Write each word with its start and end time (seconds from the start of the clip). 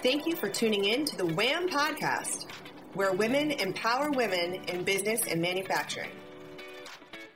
Thank 0.00 0.26
you 0.26 0.36
for 0.36 0.48
tuning 0.48 0.84
in 0.84 1.04
to 1.06 1.16
the 1.16 1.26
WHAM 1.26 1.68
podcast, 1.68 2.46
where 2.94 3.12
women 3.12 3.50
empower 3.50 4.12
women 4.12 4.54
in 4.68 4.84
business 4.84 5.26
and 5.26 5.42
manufacturing. 5.42 6.12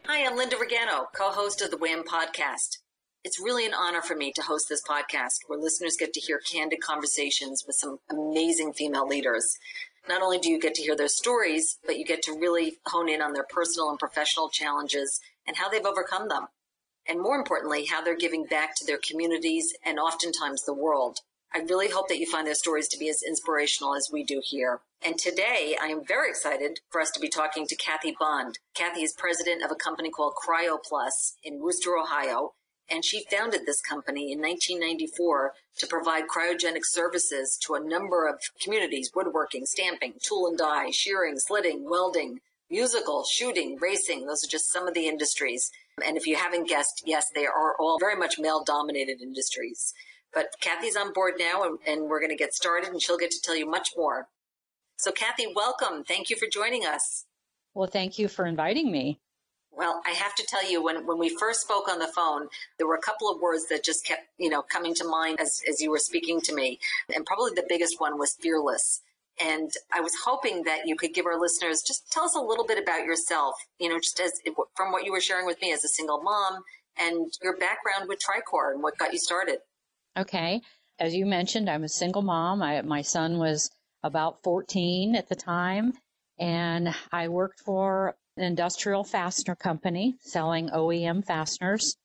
Hi, 0.07 0.25
I'm 0.25 0.37
Linda 0.37 0.55
Regano, 0.55 1.07
co 1.13 1.33
host 1.33 1.61
of 1.61 1.73
the 1.73 1.77
WHAM 1.77 2.05
podcast. 2.05 2.79
It's 3.25 3.41
really 3.41 3.67
an 3.67 3.75
honor 3.75 4.01
for 4.01 4.15
me 4.15 4.31
to 4.37 4.43
host 4.43 4.69
this 4.69 4.81
podcast 4.81 5.41
where 5.49 5.59
listeners 5.59 5.97
get 5.99 6.13
to 6.13 6.21
hear 6.21 6.39
candid 6.39 6.81
conversations 6.81 7.65
with 7.67 7.75
some 7.75 7.99
amazing 8.09 8.75
female 8.75 9.09
leaders. 9.09 9.59
Not 10.09 10.23
only 10.23 10.39
do 10.39 10.49
you 10.49 10.61
get 10.61 10.77
to 10.77 10.83
hear 10.83 10.95
their 10.95 11.09
stories, 11.09 11.81
but 11.85 11.99
you 11.99 12.05
get 12.05 12.23
to 12.23 12.39
really 12.39 12.77
hone 12.87 13.09
in 13.09 13.21
on 13.21 13.33
their 13.33 13.47
personal 13.51 13.91
and 13.91 13.99
professional 13.99 14.49
challenges 14.49 15.21
and 15.49 15.57
how 15.57 15.69
they've 15.69 15.85
overcome 15.85 16.29
them. 16.29 16.47
And 17.09 17.21
more 17.21 17.35
importantly, 17.35 17.87
how 17.87 18.03
they're 18.05 18.17
giving 18.17 18.45
back 18.45 18.77
to 18.77 18.85
their 18.85 18.99
communities 18.99 19.75
and 19.85 19.99
oftentimes 19.99 20.63
the 20.65 20.75
world. 20.75 21.19
I 21.55 21.59
really 21.59 21.91
hope 21.91 22.09
that 22.09 22.19
you 22.19 22.31
find 22.31 22.47
their 22.47 22.55
stories 22.55 22.89
to 22.89 22.99
be 22.99 23.11
as 23.11 23.23
inspirational 23.23 23.95
as 23.95 24.09
we 24.11 24.25
do 24.25 24.41
here. 24.43 24.81
And 25.05 25.19
today 25.19 25.77
I 25.81 25.89
am 25.89 26.03
very 26.03 26.31
excited 26.31 26.81
for 26.89 26.99
us 26.99 27.11
to 27.11 27.21
be 27.21 27.29
talking 27.29 27.67
to 27.67 27.77
Kathy 27.77 28.17
Bond. 28.19 28.59
Kathy 28.75 29.03
is 29.03 29.13
president 29.13 29.63
of 29.63 29.71
a 29.71 29.75
company 29.75 30.11
called 30.11 30.33
CryoPlus 30.35 31.35
in 31.45 31.61
Wooster, 31.61 31.95
Ohio. 31.95 32.55
And 32.91 33.05
she 33.05 33.27
founded 33.31 33.67
this 33.67 33.83
company 33.83 34.33
in 34.33 34.41
1994 34.41 35.53
to 35.79 35.87
provide 35.87 36.25
cryogenic 36.27 36.85
services 36.85 37.59
to 37.67 37.75
a 37.75 37.81
number 37.81 38.27
of 38.27 38.41
communities, 38.63 39.11
woodworking, 39.15 39.67
stamping, 39.67 40.15
tool 40.23 40.47
and 40.47 40.57
die, 40.57 40.91
shearing, 40.91 41.39
slitting, 41.39 41.85
welding, 41.89 42.41
musical, 42.71 43.25
shooting, 43.31 43.77
racing. 43.79 44.25
Those 44.27 44.43
are 44.43 44.49
just 44.49 44.73
some 44.73 44.89
of 44.89 44.95
the 44.95 45.07
industries. 45.07 45.71
And 46.05 46.17
if 46.17 46.27
you 46.27 46.37
haven't 46.37 46.69
guessed, 46.69 47.03
yes, 47.05 47.27
they 47.35 47.45
are 47.45 47.77
all 47.79 47.99
very 48.01 48.17
much 48.17 48.39
male 48.39 48.65
dominated 48.65 49.21
industries. 49.21 49.93
But 50.35 50.55
Kathy's 50.61 50.97
on 50.97 51.13
board 51.13 51.35
now 51.39 51.63
and, 51.65 51.79
and 51.87 52.09
we're 52.09 52.21
going 52.21 52.31
to 52.31 52.37
get 52.37 52.55
started 52.55 52.91
and 52.91 53.03
she'll 53.03 53.19
get 53.19 53.31
to 53.31 53.41
tell 53.43 53.57
you 53.57 53.69
much 53.69 53.91
more. 53.97 54.29
So 54.97 55.13
Kathy, 55.13 55.47
welcome. 55.55 56.05
Thank 56.05 56.31
you 56.31 56.37
for 56.37 56.47
joining 56.51 56.87
us. 56.87 57.25
Well, 57.75 57.89
thank 57.89 58.19
you 58.19 58.29
for 58.29 58.47
inviting 58.47 58.91
me. 58.91 59.21
Well, 59.75 60.03
I 60.07 60.11
have 60.11 60.35
to 60.35 60.45
tell 60.47 60.71
you, 60.71 60.83
when, 60.83 61.07
when 61.07 61.19
we 61.19 61.35
first 61.35 61.63
spoke 61.63 61.89
on 61.89 61.99
the 61.99 62.07
phone, 62.07 62.49
there 62.77 62.87
were 62.87 62.95
a 62.95 63.01
couple 63.01 63.31
of 63.31 63.41
words 63.41 63.69
that 63.71 63.83
just 63.83 64.05
kept, 64.05 64.23
you 64.39 64.51
know, 64.51 64.61
coming 64.61 64.95
to 64.97 65.05
mind 65.05 65.41
as, 65.41 65.63
as 65.69 65.81
you 65.81 65.91
were 65.91 65.99
speaking 65.99 66.43
to 66.43 66.55
me. 66.55 66.79
And 67.15 67.25
probably 67.25 67.53
the 67.55 67.65
biggest 67.67 67.99
one 67.99 68.19
was 68.19 68.37
fearless. 68.39 69.01
And 69.43 69.71
I 69.93 70.01
was 70.01 70.13
hoping 70.25 70.65
that 70.65 70.87
you 70.87 70.95
could 70.95 71.15
give 71.15 71.25
our 71.25 71.41
listeners 71.41 71.83
just 71.87 72.13
tell 72.13 72.25
us 72.25 72.37
a 72.37 72.41
little 72.41 72.67
bit 72.67 72.81
about 72.81 73.07
yourself, 73.07 73.55
you 73.81 73.89
know, 73.89 73.99
just 73.99 74.21
as 74.21 74.33
from 74.77 74.93
what 74.93 75.05
you 75.05 75.13
were 75.13 75.23
sharing 75.23 75.47
with 75.47 75.61
me 75.63 75.73
as 75.73 75.83
a 75.85 75.89
single 75.89 76.23
mom 76.23 76.63
and 76.99 77.33
your 77.43 77.57
background 77.57 78.09
with 78.09 78.21
Tricor 78.21 78.75
and 78.75 78.83
what 78.83 78.99
got 78.99 79.15
you 79.15 79.19
started. 79.19 79.59
Okay. 80.17 80.61
As 80.99 81.15
you 81.15 81.25
mentioned, 81.25 81.71
I'm 81.71 81.85
a 81.85 81.89
single 81.89 82.23
mom. 82.23 82.63
I, 82.63 82.83
my 82.83 83.03
son 83.03 83.39
was 83.39 83.71
about 84.03 84.43
14 84.43 85.17
at 85.17 85.29
the 85.29 85.35
time, 85.35 85.95
and 86.39 86.95
I 87.11 87.29
worked 87.29 87.61
for 87.61 88.15
an 88.37 88.45
industrial 88.45 89.05
fastener 89.05 89.57
company 89.57 90.17
selling 90.21 90.69
OEM 90.69 91.25
fasteners. 91.25 91.97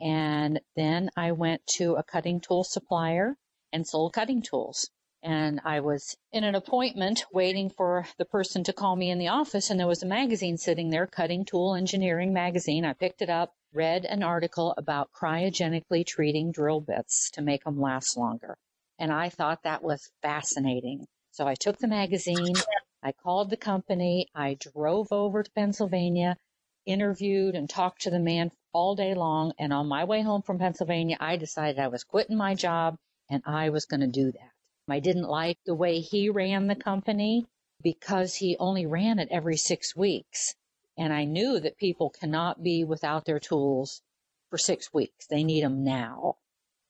And 0.00 0.60
then 0.76 1.10
I 1.16 1.32
went 1.32 1.66
to 1.78 1.94
a 1.94 2.02
cutting 2.02 2.40
tool 2.40 2.64
supplier 2.64 3.36
and 3.72 3.86
sold 3.86 4.12
cutting 4.12 4.42
tools. 4.42 4.90
And 5.26 5.62
I 5.64 5.80
was 5.80 6.14
in 6.32 6.44
an 6.44 6.54
appointment 6.54 7.24
waiting 7.32 7.70
for 7.70 8.06
the 8.18 8.26
person 8.26 8.62
to 8.64 8.74
call 8.74 8.94
me 8.94 9.08
in 9.08 9.18
the 9.18 9.28
office, 9.28 9.70
and 9.70 9.80
there 9.80 9.86
was 9.86 10.02
a 10.02 10.06
magazine 10.06 10.58
sitting 10.58 10.90
there, 10.90 11.06
Cutting 11.06 11.46
Tool 11.46 11.74
Engineering 11.74 12.34
magazine. 12.34 12.84
I 12.84 12.92
picked 12.92 13.22
it 13.22 13.30
up, 13.30 13.54
read 13.72 14.04
an 14.04 14.22
article 14.22 14.74
about 14.76 15.12
cryogenically 15.12 16.06
treating 16.06 16.52
drill 16.52 16.82
bits 16.82 17.30
to 17.30 17.40
make 17.40 17.64
them 17.64 17.80
last 17.80 18.18
longer. 18.18 18.58
And 18.98 19.10
I 19.10 19.30
thought 19.30 19.62
that 19.62 19.82
was 19.82 20.10
fascinating. 20.20 21.06
So 21.30 21.48
I 21.48 21.54
took 21.54 21.78
the 21.78 21.88
magazine, 21.88 22.56
I 23.02 23.12
called 23.12 23.48
the 23.48 23.56
company, 23.56 24.28
I 24.34 24.58
drove 24.60 25.10
over 25.10 25.42
to 25.42 25.50
Pennsylvania, 25.52 26.36
interviewed 26.84 27.54
and 27.54 27.68
talked 27.70 28.02
to 28.02 28.10
the 28.10 28.20
man 28.20 28.52
all 28.74 28.94
day 28.94 29.14
long. 29.14 29.54
And 29.58 29.72
on 29.72 29.88
my 29.88 30.04
way 30.04 30.20
home 30.20 30.42
from 30.42 30.58
Pennsylvania, 30.58 31.16
I 31.18 31.36
decided 31.38 31.78
I 31.78 31.88
was 31.88 32.04
quitting 32.04 32.36
my 32.36 32.54
job 32.54 32.98
and 33.30 33.42
I 33.46 33.70
was 33.70 33.86
going 33.86 34.00
to 34.00 34.06
do 34.06 34.30
that. 34.30 34.53
I 34.86 35.00
didn't 35.00 35.28
like 35.28 35.58
the 35.64 35.74
way 35.74 36.00
he 36.00 36.28
ran 36.28 36.66
the 36.66 36.74
company 36.74 37.46
because 37.82 38.36
he 38.36 38.56
only 38.58 38.84
ran 38.84 39.18
it 39.18 39.28
every 39.30 39.56
six 39.56 39.96
weeks. 39.96 40.54
And 40.98 41.12
I 41.12 41.24
knew 41.24 41.58
that 41.60 41.78
people 41.78 42.10
cannot 42.10 42.62
be 42.62 42.84
without 42.84 43.24
their 43.24 43.40
tools 43.40 44.02
for 44.50 44.58
six 44.58 44.92
weeks. 44.92 45.26
They 45.26 45.42
need 45.42 45.64
them 45.64 45.84
now. 45.84 46.36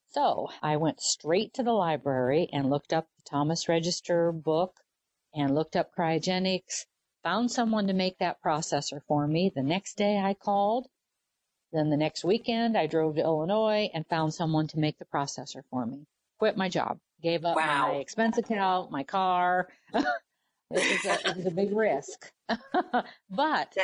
So 0.09 0.49
I 0.60 0.77
went 0.77 1.00
straight 1.00 1.54
to 1.54 1.62
the 1.62 1.72
library 1.72 2.49
and 2.53 2.69
looked 2.69 2.93
up 2.93 3.09
the 3.16 3.22
Thomas 3.22 3.69
Register 3.69 4.33
book 4.33 4.81
and 5.33 5.54
looked 5.54 5.77
up 5.77 5.94
cryogenics, 5.94 6.87
found 7.22 7.53
someone 7.53 7.87
to 7.87 7.93
make 7.93 8.19
that 8.19 8.43
processor 8.43 9.03
for 9.06 9.27
me. 9.28 9.50
The 9.54 9.62
next 9.62 9.97
day 9.97 10.19
I 10.19 10.34
called. 10.34 10.88
Then 11.72 11.91
the 11.91 11.97
next 11.97 12.25
weekend 12.25 12.77
I 12.77 12.87
drove 12.87 13.16
to 13.16 13.22
Illinois 13.22 13.88
and 13.94 14.06
found 14.06 14.34
someone 14.34 14.66
to 14.69 14.78
make 14.78 14.99
the 14.99 15.04
processor 15.04 15.62
for 15.71 15.87
me. 15.87 16.06
Quit 16.38 16.56
my 16.56 16.69
job 16.69 16.99
gave 17.25 17.45
up 17.45 17.57
wow. 17.57 17.89
my 17.89 17.95
expense 17.95 18.39
account, 18.39 18.93
my 18.93 19.03
car. 19.03 19.69
it, 19.95 20.05
was 20.71 21.05
a, 21.07 21.31
it 21.31 21.37
was 21.39 21.47
a 21.47 21.51
big 21.51 21.75
risk. 21.75 22.31
but 23.31 23.75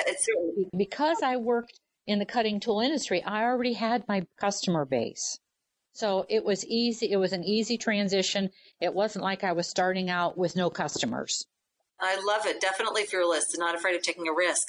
because 0.76 1.22
I 1.24 1.36
worked 1.36 1.80
in 2.06 2.18
the 2.18 2.26
cutting 2.26 2.60
tool 2.60 2.80
industry, 2.80 3.22
I 3.24 3.44
already 3.44 3.72
had 3.72 4.06
my 4.06 4.26
customer 4.38 4.84
base. 4.84 5.38
So 5.94 6.26
it 6.28 6.44
was 6.44 6.64
easy. 6.66 7.10
It 7.10 7.16
was 7.16 7.32
an 7.32 7.42
easy 7.42 7.76
transition. 7.78 8.50
It 8.80 8.94
wasn't 8.94 9.24
like 9.24 9.42
I 9.42 9.52
was 9.52 9.68
starting 9.68 10.08
out 10.08 10.38
with 10.38 10.54
no 10.54 10.70
customers. 10.70 11.44
I 11.98 12.22
love 12.24 12.46
it. 12.46 12.60
Definitely 12.60 13.04
fearless, 13.04 13.52
and 13.52 13.60
not 13.60 13.74
afraid 13.74 13.96
of 13.96 14.02
taking 14.02 14.28
a 14.28 14.32
risk. 14.32 14.68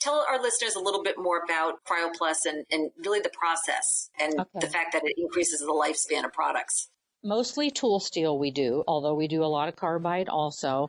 Tell 0.00 0.24
our 0.30 0.40
listeners 0.40 0.76
a 0.76 0.80
little 0.80 1.02
bit 1.02 1.16
more 1.18 1.42
about 1.42 1.84
CryoPlus 1.84 2.46
and, 2.48 2.64
and 2.70 2.90
really 3.04 3.20
the 3.20 3.30
process 3.30 4.08
and 4.20 4.38
okay. 4.38 4.60
the 4.60 4.68
fact 4.68 4.92
that 4.92 5.02
it 5.04 5.14
increases 5.18 5.58
the 5.58 5.66
lifespan 5.66 6.24
of 6.24 6.32
products 6.32 6.88
mostly 7.22 7.70
tool 7.70 8.00
steel 8.00 8.38
we 8.38 8.50
do, 8.50 8.82
although 8.88 9.14
we 9.14 9.28
do 9.28 9.44
a 9.44 9.46
lot 9.46 9.68
of 9.68 9.76
carbide 9.76 10.28
also, 10.28 10.88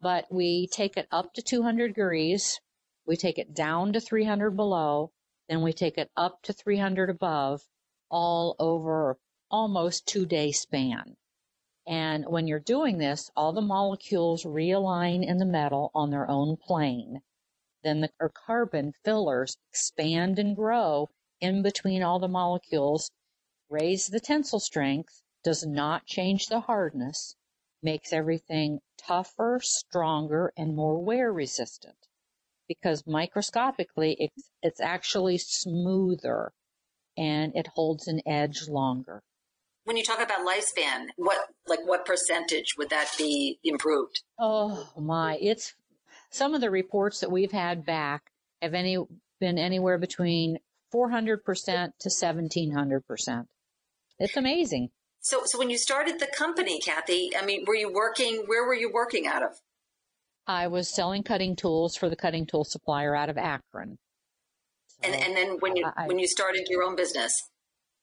but 0.00 0.26
we 0.30 0.68
take 0.68 0.96
it 0.96 1.08
up 1.10 1.32
to 1.34 1.42
200 1.42 1.88
degrees. 1.88 2.60
We 3.04 3.16
take 3.16 3.38
it 3.38 3.52
down 3.52 3.92
to 3.94 4.00
300 4.00 4.52
below. 4.56 5.10
Then 5.48 5.62
we 5.62 5.72
take 5.72 5.98
it 5.98 6.10
up 6.16 6.40
to 6.42 6.52
300 6.52 7.10
above 7.10 7.66
all 8.10 8.54
over 8.58 9.18
almost 9.50 10.06
two 10.06 10.24
day 10.24 10.52
span. 10.52 11.16
And 11.86 12.26
when 12.28 12.46
you're 12.46 12.60
doing 12.60 12.98
this, 12.98 13.30
all 13.36 13.52
the 13.52 13.60
molecules 13.60 14.44
realign 14.44 15.26
in 15.26 15.38
the 15.38 15.44
metal 15.44 15.90
on 15.94 16.10
their 16.10 16.30
own 16.30 16.56
plane. 16.56 17.22
Then 17.82 18.00
the 18.00 18.10
carbon 18.46 18.92
fillers 19.02 19.56
expand 19.70 20.38
and 20.38 20.54
grow 20.54 21.10
in 21.40 21.60
between 21.62 22.04
all 22.04 22.20
the 22.20 22.28
molecules, 22.28 23.10
raise 23.68 24.06
the 24.06 24.20
tensile 24.20 24.60
strength, 24.60 25.22
does 25.42 25.64
not 25.66 26.06
change 26.06 26.46
the 26.46 26.60
hardness, 26.60 27.36
makes 27.82 28.12
everything 28.12 28.80
tougher, 28.96 29.60
stronger, 29.62 30.52
and 30.56 30.76
more 30.76 30.98
wear 30.98 31.32
resistant. 31.32 31.96
Because 32.68 33.04
microscopically, 33.06 34.16
it's, 34.18 34.50
it's 34.62 34.80
actually 34.80 35.38
smoother 35.38 36.52
and 37.16 37.54
it 37.54 37.68
holds 37.74 38.08
an 38.08 38.20
edge 38.26 38.68
longer. 38.68 39.22
When 39.84 39.96
you 39.96 40.04
talk 40.04 40.22
about 40.22 40.46
lifespan, 40.46 41.06
what 41.16 41.48
like 41.66 41.80
what 41.84 42.06
percentage 42.06 42.76
would 42.78 42.90
that 42.90 43.12
be 43.18 43.58
improved? 43.64 44.22
Oh 44.38 44.90
my, 44.96 45.38
it's 45.40 45.74
some 46.30 46.54
of 46.54 46.60
the 46.60 46.70
reports 46.70 47.18
that 47.20 47.32
we've 47.32 47.50
had 47.50 47.84
back 47.84 48.30
have 48.62 48.74
any 48.74 48.96
been 49.40 49.58
anywhere 49.58 49.98
between 49.98 50.58
400% 50.94 51.38
to 51.98 52.08
1700%. 52.08 53.46
It's 54.20 54.36
amazing. 54.36 54.90
So, 55.22 55.42
so 55.44 55.56
when 55.56 55.70
you 55.70 55.78
started 55.78 56.18
the 56.18 56.26
company, 56.26 56.80
Kathy, 56.80 57.30
I 57.38 57.44
mean, 57.46 57.64
were 57.66 57.76
you 57.76 57.92
working? 57.92 58.42
Where 58.46 58.66
were 58.66 58.74
you 58.74 58.90
working 58.92 59.26
out 59.26 59.44
of? 59.44 59.52
I 60.48 60.66
was 60.66 60.92
selling 60.92 61.22
cutting 61.22 61.54
tools 61.54 61.94
for 61.94 62.08
the 62.08 62.16
cutting 62.16 62.44
tool 62.44 62.64
supplier 62.64 63.14
out 63.14 63.30
of 63.30 63.38
Akron. 63.38 63.98
So 64.88 65.08
and 65.08 65.22
and 65.22 65.36
then 65.36 65.58
when 65.60 65.76
you 65.76 65.86
I, 65.96 66.08
when 66.08 66.18
you 66.18 66.26
started 66.26 66.66
your 66.68 66.82
own 66.82 66.96
business, 66.96 67.32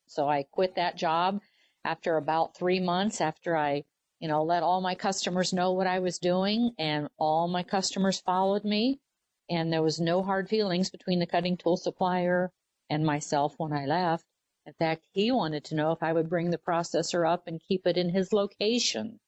so 0.08 0.30
I 0.30 0.46
quit 0.50 0.76
that 0.76 0.96
job 0.96 1.42
after 1.84 2.16
about 2.16 2.56
three 2.56 2.80
months. 2.80 3.20
After 3.20 3.58
I, 3.58 3.84
you 4.22 4.30
know, 4.30 4.44
let 4.44 4.64
all 4.64 4.80
my 4.80 4.96
customers 4.96 5.52
know 5.52 5.74
what 5.74 5.88
I 5.88 6.00
was 6.00 6.20
doing, 6.20 6.72
and 6.80 7.10
all 7.18 7.50
my 7.50 7.64
customers 7.64 8.22
followed 8.22 8.64
me, 8.64 9.02
and 9.50 9.74
there 9.74 9.84
was 9.84 10.00
no 10.00 10.24
hard 10.24 10.48
feelings 10.48 10.90
between 10.90 11.20
the 11.20 11.28
cutting 11.28 11.58
tool 11.58 11.76
supplier 11.76 12.50
and 12.90 13.06
myself 13.06 13.56
when 13.58 13.74
I 13.74 13.86
left. 13.86 14.24
In 14.70 14.76
fact, 14.78 15.08
he 15.14 15.32
wanted 15.32 15.64
to 15.66 15.76
know 15.76 15.92
if 15.94 16.04
I 16.04 16.14
would 16.14 16.30
bring 16.30 16.52
the 16.52 16.60
processor 16.60 17.28
up 17.28 17.48
and 17.48 17.60
keep 17.68 17.88
it 17.88 17.98
in 17.98 18.10
his 18.10 18.32
location. 18.32 19.20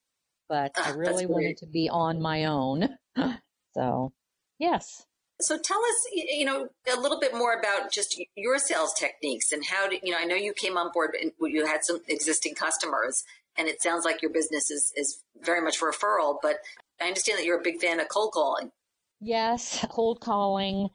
But 0.48 0.74
I 0.78 0.92
ah, 0.92 0.94
really 0.96 1.26
wanted 1.26 1.58
to 1.58 1.66
be 1.66 1.90
on 1.90 2.22
my 2.22 2.46
own. 2.46 2.90
so, 3.74 4.14
yes. 4.60 5.04
So 5.42 5.58
tell 5.58 5.80
us, 5.80 6.08
you 6.14 6.46
know, 6.46 6.68
a 6.96 7.00
little 7.00 7.20
bit 7.20 7.34
more 7.34 7.58
about 7.58 7.92
just 7.92 8.22
your 8.36 8.60
sales 8.60 8.94
techniques 8.94 9.52
and 9.52 9.66
how 9.66 9.90
do 9.90 9.98
you 10.04 10.12
know, 10.12 10.20
I 10.20 10.26
know 10.26 10.36
you 10.36 10.54
came 10.54 10.78
on 10.78 10.92
board 10.94 11.18
and 11.20 11.32
you 11.42 11.66
had 11.66 11.84
some 11.84 12.02
existing 12.08 12.54
customers 12.54 13.24
And 13.58 13.68
it 13.68 13.82
sounds 13.82 14.06
like 14.06 14.22
your 14.22 14.30
business 14.30 14.70
is, 14.70 14.94
is 14.96 15.24
very 15.42 15.62
much 15.62 15.80
referral, 15.80 16.38
but 16.40 16.58
I 17.02 17.08
understand 17.08 17.40
that 17.40 17.46
you're 17.46 17.60
a 17.60 17.64
big 17.64 17.82
fan 17.82 18.00
of 18.00 18.10
cold 18.10 18.32
calling. 18.32 18.72
Yes, 19.20 19.84
cold 19.90 20.20
calling. 20.22 20.90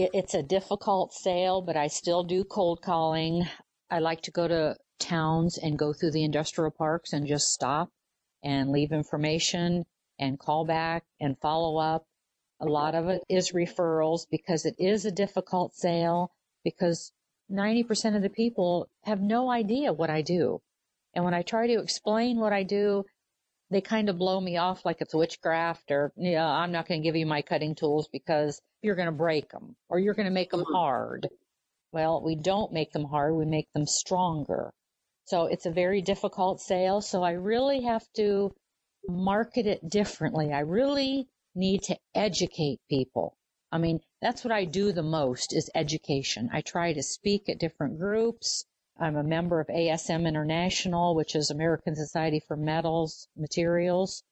It, 0.00 0.10
it's 0.14 0.32
a 0.32 0.42
difficult 0.42 1.12
sale, 1.12 1.60
but 1.60 1.76
I 1.76 1.88
still 1.88 2.24
do 2.24 2.42
cold 2.42 2.80
calling. 2.80 3.46
I 3.90 3.98
like 3.98 4.22
to 4.22 4.30
go 4.30 4.48
to 4.48 4.76
towns 4.98 5.58
and 5.58 5.78
go 5.78 5.92
through 5.92 6.12
the 6.12 6.24
industrial 6.24 6.70
parks 6.70 7.12
and 7.12 7.26
just 7.26 7.48
stop 7.48 7.90
and 8.42 8.70
leave 8.70 8.92
information 8.92 9.84
and 10.18 10.38
call 10.38 10.64
back 10.64 11.04
and 11.20 11.38
follow 11.38 11.76
up. 11.76 12.06
A 12.60 12.64
lot 12.64 12.94
of 12.94 13.08
it 13.08 13.22
is 13.28 13.52
referrals 13.52 14.26
because 14.30 14.64
it 14.64 14.74
is 14.78 15.04
a 15.04 15.10
difficult 15.10 15.74
sale 15.74 16.32
because 16.64 17.12
90% 17.50 18.16
of 18.16 18.22
the 18.22 18.30
people 18.30 18.88
have 19.04 19.20
no 19.20 19.50
idea 19.50 19.92
what 19.92 20.08
I 20.08 20.22
do. 20.22 20.62
And 21.12 21.26
when 21.26 21.34
I 21.34 21.42
try 21.42 21.66
to 21.66 21.78
explain 21.78 22.40
what 22.40 22.54
I 22.54 22.62
do, 22.62 23.04
they 23.70 23.80
kind 23.80 24.08
of 24.08 24.18
blow 24.18 24.40
me 24.40 24.56
off 24.56 24.84
like 24.84 25.00
it's 25.00 25.14
witchcraft 25.14 25.90
or, 25.90 26.12
yeah, 26.16 26.46
I'm 26.46 26.72
not 26.72 26.88
going 26.88 27.00
to 27.00 27.04
give 27.06 27.16
you 27.16 27.26
my 27.26 27.42
cutting 27.42 27.74
tools 27.74 28.08
because 28.12 28.60
you're 28.82 28.96
going 28.96 29.06
to 29.06 29.12
break 29.12 29.50
them 29.50 29.76
or 29.88 29.98
you're 29.98 30.14
going 30.14 30.26
to 30.26 30.32
make 30.32 30.50
them 30.50 30.60
mm-hmm. 30.60 30.74
hard. 30.74 31.28
Well, 31.92 32.22
we 32.24 32.36
don't 32.36 32.72
make 32.72 32.92
them 32.92 33.04
hard. 33.04 33.34
We 33.34 33.46
make 33.46 33.72
them 33.72 33.86
stronger. 33.86 34.72
So 35.24 35.46
it's 35.46 35.66
a 35.66 35.70
very 35.70 36.02
difficult 36.02 36.60
sale. 36.60 37.00
So 37.00 37.22
I 37.22 37.32
really 37.32 37.82
have 37.82 38.04
to 38.16 38.52
market 39.08 39.66
it 39.66 39.88
differently. 39.88 40.52
I 40.52 40.60
really 40.60 41.28
need 41.54 41.82
to 41.84 41.96
educate 42.14 42.80
people. 42.88 43.36
I 43.72 43.78
mean, 43.78 44.00
that's 44.20 44.42
what 44.44 44.52
I 44.52 44.64
do 44.64 44.92
the 44.92 45.02
most 45.02 45.54
is 45.54 45.70
education. 45.74 46.50
I 46.52 46.60
try 46.60 46.92
to 46.92 47.02
speak 47.02 47.48
at 47.48 47.60
different 47.60 47.98
groups. 47.98 48.64
I'm 49.00 49.16
a 49.16 49.24
member 49.24 49.60
of 49.60 49.68
ASM 49.68 50.28
International, 50.28 51.14
which 51.14 51.34
is 51.34 51.50
American 51.50 51.96
Society 51.96 52.40
for 52.46 52.56
Metals 52.56 53.28
Materials. 53.34 54.22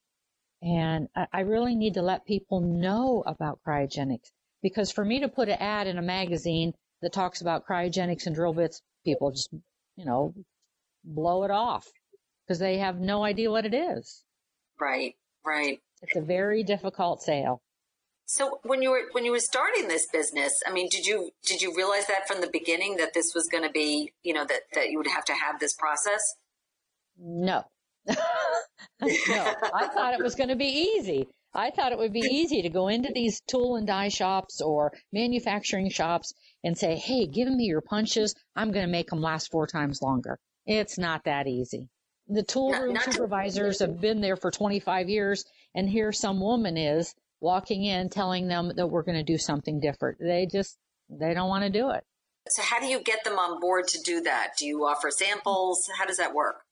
And 0.60 1.08
I 1.32 1.40
really 1.40 1.74
need 1.74 1.94
to 1.94 2.02
let 2.02 2.26
people 2.26 2.60
know 2.60 3.22
about 3.26 3.60
cryogenics 3.66 4.30
because 4.60 4.90
for 4.90 5.04
me 5.04 5.20
to 5.20 5.28
put 5.28 5.48
an 5.48 5.56
ad 5.58 5.86
in 5.86 5.96
a 5.96 6.02
magazine 6.02 6.74
that 7.00 7.12
talks 7.12 7.40
about 7.40 7.64
cryogenics 7.66 8.26
and 8.26 8.34
drill 8.34 8.52
bits, 8.52 8.82
people 9.04 9.30
just, 9.30 9.50
you 9.96 10.04
know, 10.04 10.34
blow 11.04 11.44
it 11.44 11.50
off 11.50 11.86
because 12.46 12.58
they 12.58 12.78
have 12.78 13.00
no 13.00 13.24
idea 13.24 13.50
what 13.50 13.64
it 13.64 13.74
is. 13.74 14.22
Right, 14.80 15.14
right. 15.46 15.78
It's 16.02 16.16
a 16.16 16.20
very 16.20 16.62
difficult 16.62 17.22
sale. 17.22 17.62
So 18.30 18.60
when 18.62 18.82
you 18.82 18.90
were 18.90 19.04
when 19.12 19.24
you 19.24 19.32
were 19.32 19.40
starting 19.40 19.88
this 19.88 20.06
business, 20.12 20.52
I 20.66 20.70
mean, 20.70 20.88
did 20.90 21.06
you 21.06 21.30
did 21.46 21.62
you 21.62 21.74
realize 21.74 22.06
that 22.08 22.28
from 22.28 22.42
the 22.42 22.50
beginning 22.52 22.96
that 22.98 23.14
this 23.14 23.32
was 23.34 23.48
going 23.50 23.64
to 23.64 23.70
be, 23.70 24.12
you 24.22 24.34
know, 24.34 24.44
that 24.44 24.60
that 24.74 24.90
you 24.90 24.98
would 24.98 25.06
have 25.06 25.24
to 25.24 25.32
have 25.32 25.58
this 25.58 25.72
process? 25.72 26.20
No. 27.18 27.64
no. 28.06 28.16
I 29.00 29.88
thought 29.88 30.12
it 30.12 30.22
was 30.22 30.34
going 30.34 30.50
to 30.50 30.56
be 30.56 30.92
easy. 30.98 31.26
I 31.54 31.70
thought 31.70 31.92
it 31.92 31.98
would 31.98 32.12
be 32.12 32.20
easy 32.20 32.60
to 32.60 32.68
go 32.68 32.88
into 32.88 33.10
these 33.14 33.40
tool 33.48 33.76
and 33.76 33.86
die 33.86 34.10
shops 34.10 34.60
or 34.60 34.92
manufacturing 35.10 35.88
shops 35.88 36.34
and 36.62 36.76
say, 36.76 36.96
"Hey, 36.96 37.26
give 37.26 37.48
me 37.48 37.64
your 37.64 37.80
punches. 37.80 38.34
I'm 38.54 38.72
going 38.72 38.84
to 38.84 38.92
make 38.92 39.08
them 39.08 39.22
last 39.22 39.50
four 39.50 39.66
times 39.66 40.02
longer." 40.02 40.38
It's 40.66 40.98
not 40.98 41.24
that 41.24 41.46
easy. 41.46 41.88
The 42.26 42.42
tool 42.42 42.72
room 42.72 42.92
not, 42.92 43.06
not 43.06 43.14
supervisors 43.14 43.78
to- 43.78 43.86
have 43.86 44.02
been 44.02 44.20
there 44.20 44.36
for 44.36 44.50
25 44.50 45.08
years, 45.08 45.46
and 45.74 45.88
here 45.88 46.12
some 46.12 46.40
woman 46.40 46.76
is 46.76 47.14
walking 47.40 47.84
in 47.84 48.08
telling 48.08 48.48
them 48.48 48.72
that 48.76 48.88
we're 48.88 49.02
going 49.02 49.18
to 49.18 49.22
do 49.22 49.38
something 49.38 49.80
different. 49.80 50.18
They 50.20 50.46
just, 50.46 50.78
they 51.08 51.34
don't 51.34 51.48
want 51.48 51.64
to 51.64 51.70
do 51.70 51.90
it. 51.90 52.04
So, 52.48 52.62
how 52.62 52.80
do 52.80 52.86
you 52.86 53.00
get 53.02 53.24
them 53.24 53.38
on 53.38 53.60
board 53.60 53.88
to 53.88 54.00
do 54.00 54.22
that? 54.22 54.52
Do 54.58 54.66
you 54.66 54.86
offer 54.86 55.10
samples? 55.10 55.88
How 55.98 56.06
does 56.06 56.16
that 56.16 56.34
work? 56.34 56.62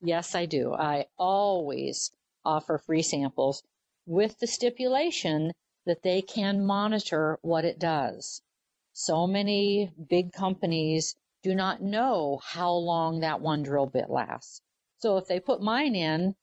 Yes, 0.00 0.34
I 0.34 0.46
do. 0.46 0.72
I 0.72 1.06
always 1.18 2.12
offer 2.44 2.78
free 2.78 3.02
samples 3.02 3.62
with 4.06 4.38
the 4.38 4.46
stipulation 4.46 5.52
that 5.86 6.02
they 6.02 6.22
can 6.22 6.64
monitor 6.64 7.38
what 7.42 7.64
it 7.64 7.78
does. 7.78 8.42
So 8.92 9.26
many 9.26 9.90
big 10.08 10.32
companies 10.32 11.14
do 11.42 11.54
not 11.54 11.82
know 11.82 12.40
how 12.44 12.72
long 12.72 13.20
that 13.20 13.40
one 13.40 13.62
drill 13.62 13.86
bit 13.86 14.10
lasts. 14.10 14.60
So 14.98 15.16
if 15.16 15.26
they 15.26 15.38
put 15.38 15.62
mine 15.62 15.94
in, 15.94 16.34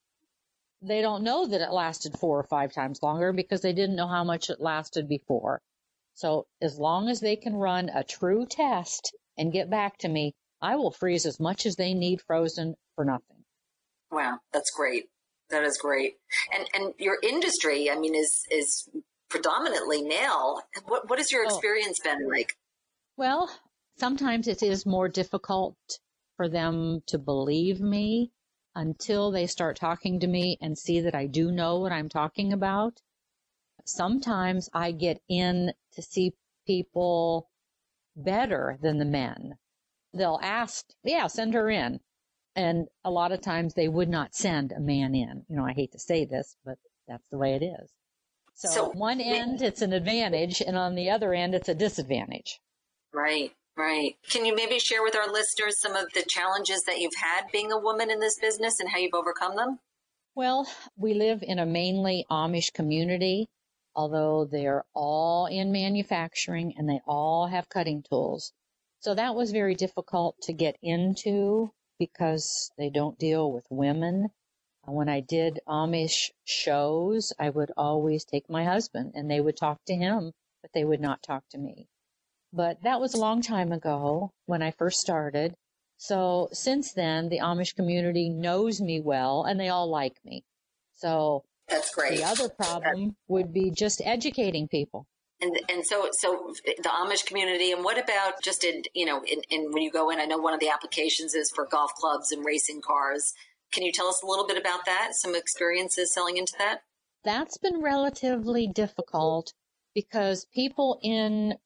they 0.81 1.01
don't 1.01 1.23
know 1.23 1.47
that 1.47 1.61
it 1.61 1.71
lasted 1.71 2.17
four 2.19 2.39
or 2.39 2.43
five 2.43 2.73
times 2.73 3.01
longer 3.01 3.33
because 3.33 3.61
they 3.61 3.73
didn't 3.73 3.95
know 3.95 4.07
how 4.07 4.23
much 4.23 4.49
it 4.49 4.59
lasted 4.59 5.07
before. 5.07 5.61
So 6.13 6.47
as 6.61 6.77
long 6.77 7.09
as 7.09 7.19
they 7.19 7.35
can 7.35 7.55
run 7.55 7.89
a 7.89 8.03
true 8.03 8.45
test 8.45 9.15
and 9.37 9.51
get 9.51 9.69
back 9.69 9.97
to 9.99 10.07
me, 10.07 10.33
I 10.61 10.75
will 10.75 10.91
freeze 10.91 11.25
as 11.25 11.39
much 11.39 11.65
as 11.65 11.75
they 11.75 11.93
need 11.93 12.21
frozen 12.21 12.75
for 12.95 13.03
nothing. 13.03 13.43
Wow, 14.11 14.39
that's 14.53 14.71
great. 14.71 15.09
That 15.49 15.63
is 15.63 15.77
great. 15.77 16.15
And 16.53 16.67
and 16.73 16.93
your 16.97 17.17
industry, 17.21 17.89
I 17.89 17.99
mean, 17.99 18.15
is 18.15 18.43
is 18.49 18.89
predominantly 19.29 20.01
male. 20.01 20.61
What 20.87 21.09
what 21.09 21.19
has 21.19 21.31
your 21.31 21.43
oh. 21.43 21.47
experience 21.47 21.99
oh. 22.05 22.09
been 22.09 22.29
like? 22.29 22.53
Well, 23.17 23.49
sometimes 23.97 24.47
it 24.47 24.63
is 24.63 24.85
more 24.85 25.09
difficult 25.09 25.75
for 26.37 26.49
them 26.49 27.01
to 27.07 27.17
believe 27.17 27.79
me 27.79 28.31
until 28.75 29.31
they 29.31 29.47
start 29.47 29.77
talking 29.77 30.19
to 30.19 30.27
me 30.27 30.57
and 30.61 30.77
see 30.77 30.99
that 31.01 31.15
I 31.15 31.27
do 31.27 31.51
know 31.51 31.79
what 31.79 31.91
I'm 31.91 32.09
talking 32.09 32.51
about. 32.53 33.01
Sometimes 33.85 34.69
I 34.73 34.91
get 34.91 35.21
in 35.29 35.73
to 35.93 36.01
see 36.01 36.33
people 36.67 37.49
better 38.15 38.77
than 38.81 38.97
the 38.97 39.05
men. 39.05 39.57
They'll 40.13 40.39
ask, 40.41 40.85
yeah, 41.03 41.27
send 41.27 41.53
her 41.53 41.69
in. 41.69 41.99
And 42.55 42.87
a 43.03 43.11
lot 43.11 43.31
of 43.31 43.41
times 43.41 43.73
they 43.73 43.87
would 43.87 44.09
not 44.09 44.33
send 44.33 44.71
a 44.71 44.79
man 44.79 45.13
in. 45.13 45.45
You 45.49 45.57
know, 45.57 45.65
I 45.65 45.73
hate 45.73 45.91
to 45.91 45.99
say 45.99 46.25
this, 46.25 46.55
but 46.63 46.77
that's 47.07 47.27
the 47.29 47.37
way 47.37 47.53
it 47.55 47.63
is. 47.63 47.91
So, 48.53 48.69
so 48.69 48.89
one 48.91 49.19
end, 49.19 49.61
it's 49.61 49.81
an 49.81 49.91
advantage, 49.91 50.61
and 50.61 50.77
on 50.77 50.95
the 50.95 51.09
other 51.09 51.33
end, 51.33 51.53
it's 51.53 51.67
a 51.67 51.75
disadvantage. 51.75 52.61
Right. 53.13 53.51
Right. 53.77 54.15
Can 54.29 54.45
you 54.45 54.55
maybe 54.55 54.79
share 54.79 55.03
with 55.03 55.15
our 55.15 55.29
listeners 55.29 55.81
some 55.81 55.97
of 55.97 56.13
the 56.13 56.23
challenges 56.23 56.83
that 56.83 56.99
you've 56.99 57.15
had 57.15 57.51
being 57.51 57.73
a 57.73 57.79
woman 57.79 58.09
in 58.09 58.21
this 58.21 58.39
business 58.39 58.79
and 58.79 58.89
how 58.89 58.99
you've 58.99 59.13
overcome 59.13 59.57
them? 59.57 59.79
Well, 60.33 60.67
we 60.97 61.13
live 61.13 61.43
in 61.43 61.59
a 61.59 61.65
mainly 61.65 62.25
Amish 62.31 62.71
community, 62.71 63.47
although 63.93 64.45
they're 64.45 64.85
all 64.93 65.47
in 65.47 65.73
manufacturing 65.73 66.73
and 66.77 66.89
they 66.89 67.01
all 67.05 67.47
have 67.47 67.67
cutting 67.67 68.01
tools. 68.01 68.53
So 68.99 69.13
that 69.13 69.35
was 69.35 69.51
very 69.51 69.75
difficult 69.75 70.35
to 70.43 70.53
get 70.53 70.77
into 70.81 71.71
because 71.99 72.71
they 72.77 72.89
don't 72.89 73.19
deal 73.19 73.51
with 73.51 73.65
women. 73.69 74.29
Uh, 74.87 74.91
when 74.93 75.09
I 75.09 75.19
did 75.19 75.59
Amish 75.67 76.31
shows, 76.45 77.33
I 77.37 77.49
would 77.49 77.71
always 77.75 78.23
take 78.23 78.49
my 78.49 78.63
husband 78.63 79.11
and 79.15 79.29
they 79.29 79.41
would 79.41 79.57
talk 79.57 79.83
to 79.87 79.95
him, 79.95 80.31
but 80.61 80.71
they 80.73 80.85
would 80.85 81.01
not 81.01 81.21
talk 81.21 81.43
to 81.49 81.57
me. 81.57 81.87
But 82.55 82.81
that 82.83 83.01
was 83.01 83.13
a 83.13 83.17
long 83.17 83.41
time 83.41 83.73
ago 83.73 84.31
when 84.45 84.61
I 84.61 84.71
first 84.71 85.01
started. 85.01 85.55
So 85.97 86.47
since 86.53 86.93
then, 86.93 87.27
the 87.27 87.39
Amish 87.39 87.75
community 87.75 88.29
knows 88.29 88.79
me 88.79 89.01
well 89.01 89.43
and 89.43 89.59
they 89.59 89.67
all 89.67 89.89
like 89.89 90.15
me. 90.23 90.45
So 90.95 91.43
that's 91.67 91.93
great. 91.93 92.17
The 92.17 92.23
other 92.23 92.47
problem 92.47 93.17
would 93.27 93.51
be 93.51 93.71
just 93.71 94.01
educating 94.05 94.69
people. 94.69 95.05
And 95.41 95.59
and 95.67 95.85
so 95.85 96.07
so 96.13 96.53
the 96.63 96.89
Amish 96.89 97.25
community 97.25 97.73
and 97.73 97.83
what 97.83 98.01
about 98.01 98.41
just 98.41 98.63
in 98.63 98.83
you 98.93 99.05
know 99.05 99.21
in, 99.23 99.41
in 99.49 99.73
when 99.73 99.83
you 99.83 99.91
go 99.91 100.09
in 100.09 100.19
I 100.19 100.25
know 100.25 100.37
one 100.37 100.53
of 100.53 100.61
the 100.61 100.69
applications 100.69 101.35
is 101.35 101.51
for 101.51 101.67
golf 101.69 101.93
clubs 101.95 102.31
and 102.31 102.45
racing 102.45 102.81
cars. 102.81 103.33
Can 103.73 103.83
you 103.83 103.91
tell 103.91 104.07
us 104.07 104.21
a 104.23 104.25
little 104.25 104.47
bit 104.47 104.57
about 104.57 104.85
that? 104.85 105.09
Some 105.11 105.35
experiences 105.35 106.13
selling 106.13 106.37
into 106.37 106.53
that? 106.59 106.83
That's 107.25 107.57
been 107.57 107.81
relatively 107.81 108.67
difficult 108.67 109.51
because 109.93 110.45
people 110.53 110.99
in 111.01 111.57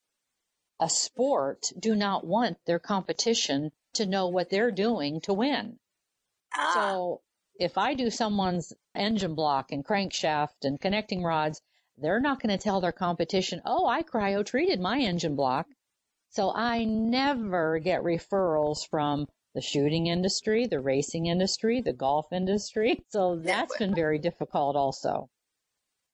a 0.79 0.89
sport 0.89 1.71
do 1.77 1.95
not 1.95 2.25
want 2.25 2.57
their 2.65 2.79
competition 2.79 3.71
to 3.93 4.05
know 4.05 4.27
what 4.27 4.49
they're 4.49 4.71
doing 4.71 5.21
to 5.21 5.33
win. 5.33 5.79
Ah. 6.53 6.71
So 6.73 7.21
if 7.59 7.77
I 7.77 7.93
do 7.93 8.09
someone's 8.09 8.73
engine 8.95 9.35
block 9.35 9.71
and 9.71 9.85
crankshaft 9.85 10.63
and 10.63 10.79
connecting 10.79 11.23
rods, 11.23 11.61
they're 11.97 12.21
not 12.21 12.41
going 12.41 12.57
to 12.57 12.63
tell 12.63 12.79
their 12.79 12.93
competition, 12.93 13.61
oh, 13.65 13.85
I 13.85 14.03
cryo 14.03 14.45
treated 14.45 14.79
my 14.79 14.99
engine 14.99 15.35
block. 15.35 15.67
So 16.29 16.53
I 16.53 16.85
never 16.85 17.79
get 17.79 18.03
referrals 18.03 18.87
from 18.87 19.27
the 19.55 19.61
shooting 19.61 20.07
industry, 20.07 20.67
the 20.67 20.79
racing 20.79 21.25
industry, 21.25 21.81
the 21.81 21.93
golf 21.93 22.31
industry. 22.31 23.03
So 23.09 23.35
that's 23.37 23.75
been 23.77 23.95
very 23.95 24.19
difficult 24.19 24.75
also. 24.75 25.29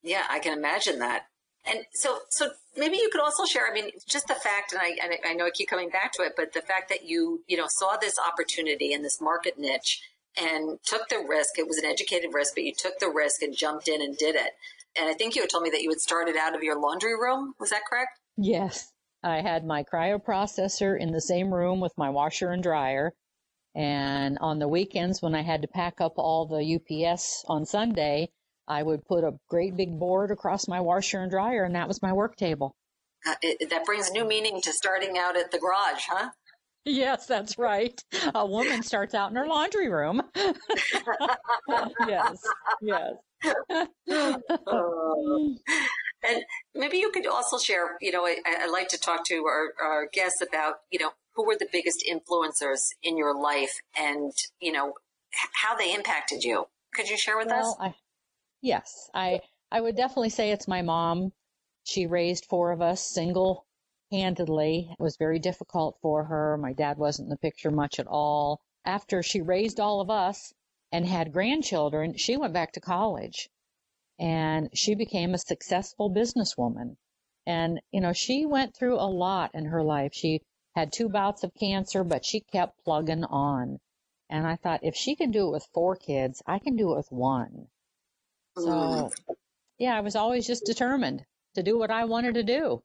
Yeah, 0.01 0.23
I 0.29 0.39
can 0.39 0.57
imagine 0.57 0.99
that. 0.99 1.27
And 1.67 1.79
so, 1.93 2.19
so 2.29 2.49
maybe 2.77 2.97
you 2.97 3.09
could 3.11 3.21
also 3.21 3.45
share. 3.45 3.67
I 3.69 3.73
mean, 3.73 3.91
just 4.07 4.27
the 4.27 4.35
fact, 4.35 4.71
and 4.71 4.81
I, 4.81 4.97
and 5.01 5.13
I 5.25 5.33
know 5.33 5.45
I 5.45 5.49
keep 5.49 5.69
coming 5.69 5.89
back 5.89 6.13
to 6.13 6.23
it, 6.23 6.33
but 6.37 6.53
the 6.53 6.61
fact 6.61 6.89
that 6.89 7.05
you, 7.05 7.43
you 7.47 7.57
know, 7.57 7.65
saw 7.67 7.97
this 7.97 8.15
opportunity 8.19 8.93
in 8.93 9.01
this 9.01 9.19
market 9.19 9.57
niche 9.57 10.01
and 10.37 10.79
took 10.85 11.07
the 11.09 11.25
risk. 11.27 11.57
It 11.57 11.67
was 11.67 11.77
an 11.77 11.85
educated 11.85 12.31
risk, 12.33 12.55
but 12.55 12.63
you 12.63 12.73
took 12.77 12.99
the 12.99 13.09
risk 13.09 13.41
and 13.41 13.55
jumped 13.55 13.87
in 13.87 14.01
and 14.01 14.17
did 14.17 14.35
it. 14.35 14.51
And 14.99 15.09
I 15.09 15.13
think 15.13 15.35
you 15.35 15.41
had 15.41 15.49
told 15.49 15.63
me 15.63 15.69
that 15.71 15.81
you 15.81 15.89
had 15.89 15.99
started 15.99 16.35
out 16.37 16.55
of 16.55 16.63
your 16.63 16.79
laundry 16.79 17.15
room. 17.15 17.53
Was 17.59 17.69
that 17.69 17.85
correct? 17.89 18.19
Yes. 18.37 18.91
I 19.23 19.41
had 19.41 19.65
my 19.65 19.83
cryoprocessor 19.83 20.99
in 20.99 21.11
the 21.11 21.21
same 21.21 21.53
room 21.53 21.79
with 21.79 21.97
my 21.97 22.09
washer 22.09 22.51
and 22.51 22.61
dryer. 22.61 23.13
And 23.73 24.37
on 24.39 24.59
the 24.59 24.67
weekends, 24.67 25.21
when 25.21 25.35
I 25.35 25.41
had 25.41 25.61
to 25.63 25.67
pack 25.67 25.99
up 25.99 26.13
all 26.17 26.45
the 26.45 26.75
UPS 26.75 27.43
on 27.47 27.65
Sunday, 27.65 28.29
I 28.67 28.83
would 28.83 29.05
put 29.05 29.23
a 29.23 29.33
great 29.49 29.75
big 29.75 29.99
board 29.99 30.31
across 30.31 30.67
my 30.67 30.81
washer 30.81 31.19
and 31.19 31.31
dryer, 31.31 31.63
and 31.63 31.75
that 31.75 31.87
was 31.87 32.01
my 32.01 32.13
work 32.13 32.35
table. 32.35 32.75
Uh, 33.25 33.35
it, 33.41 33.69
that 33.69 33.85
brings 33.85 34.11
new 34.11 34.25
meaning 34.25 34.61
to 34.61 34.71
starting 34.71 35.17
out 35.17 35.37
at 35.37 35.51
the 35.51 35.59
garage, 35.59 36.03
huh? 36.07 36.29
Yes, 36.87 37.25
that's 37.25 37.57
right. 37.57 37.99
A 38.35 38.45
woman 38.45 38.83
starts 38.83 39.15
out 39.15 39.31
in 39.31 39.35
her 39.37 39.47
laundry 39.47 39.89
room. 39.89 40.21
yes, 42.07 42.37
yes. 42.79 43.13
and 44.05 45.57
maybe 46.75 46.99
you 46.99 47.09
could 47.11 47.25
also 47.25 47.57
share, 47.57 47.97
you 48.01 48.11
know, 48.11 48.27
I, 48.27 48.37
I 48.45 48.67
like 48.67 48.89
to 48.89 48.99
talk 48.99 49.25
to 49.25 49.45
our, 49.45 49.73
our 49.83 50.07
guests 50.13 50.43
about, 50.47 50.75
you 50.91 50.99
know, 50.99 51.09
who 51.33 51.47
were 51.47 51.57
the 51.57 51.67
biggest 51.71 52.05
influencers 52.07 52.81
in 53.01 53.17
your 53.17 53.35
life 53.35 53.79
and, 53.97 54.31
you 54.59 54.71
know, 54.71 54.93
how 55.63 55.75
they 55.75 55.91
impacted 55.91 56.43
you. 56.43 56.67
Could 56.93 57.09
you 57.09 57.17
share 57.17 57.37
with 57.37 57.47
well, 57.47 57.71
us? 57.71 57.75
I, 57.79 57.95
yes, 58.65 59.11
I, 59.13 59.41
I 59.71 59.79
would 59.79 59.95
definitely 59.95 60.31
say 60.31 60.49
it's 60.49 60.67
my 60.67 60.81
mom. 60.81 61.31
She 61.83 62.07
raised 62.07 62.45
four 62.45 62.71
of 62.71 62.81
us 62.81 63.05
single 63.05 63.67
handedly. 64.11 64.89
It 64.91 65.01
was 65.01 65.17
very 65.17 65.37
difficult 65.37 65.99
for 66.01 66.23
her. 66.23 66.57
My 66.57 66.73
dad 66.73 66.97
wasn't 66.97 67.27
in 67.27 67.29
the 67.29 67.37
picture 67.37 67.69
much 67.69 67.99
at 67.99 68.07
all. 68.07 68.59
After 68.83 69.21
she 69.21 69.39
raised 69.39 69.79
all 69.79 70.01
of 70.01 70.09
us 70.09 70.51
and 70.91 71.05
had 71.05 71.31
grandchildren, 71.31 72.17
she 72.17 72.37
went 72.37 72.53
back 72.53 72.71
to 72.73 72.79
college 72.79 73.49
and 74.17 74.69
she 74.73 74.95
became 74.95 75.35
a 75.35 75.37
successful 75.37 76.09
businesswoman. 76.09 76.97
And, 77.45 77.79
you 77.91 78.01
know, 78.01 78.13
she 78.13 78.47
went 78.47 78.75
through 78.75 78.95
a 78.95 79.05
lot 79.05 79.51
in 79.53 79.65
her 79.65 79.83
life. 79.83 80.13
She 80.15 80.41
had 80.75 80.91
two 80.91 81.09
bouts 81.09 81.43
of 81.43 81.53
cancer, 81.53 82.03
but 82.03 82.25
she 82.25 82.39
kept 82.39 82.83
plugging 82.83 83.25
on. 83.25 83.79
And 84.27 84.47
I 84.47 84.55
thought, 84.55 84.79
if 84.83 84.95
she 84.95 85.15
can 85.15 85.29
do 85.29 85.47
it 85.47 85.51
with 85.51 85.69
four 85.71 85.95
kids, 85.95 86.41
I 86.47 86.57
can 86.57 86.75
do 86.75 86.93
it 86.93 86.97
with 86.97 87.11
one. 87.11 87.67
So, 88.57 89.11
yeah, 89.77 89.97
I 89.97 90.01
was 90.01 90.15
always 90.15 90.47
just 90.47 90.65
determined 90.65 91.25
to 91.55 91.63
do 91.63 91.77
what 91.77 91.91
I 91.91 92.05
wanted 92.05 92.35
to 92.35 92.43
do. 92.43 92.83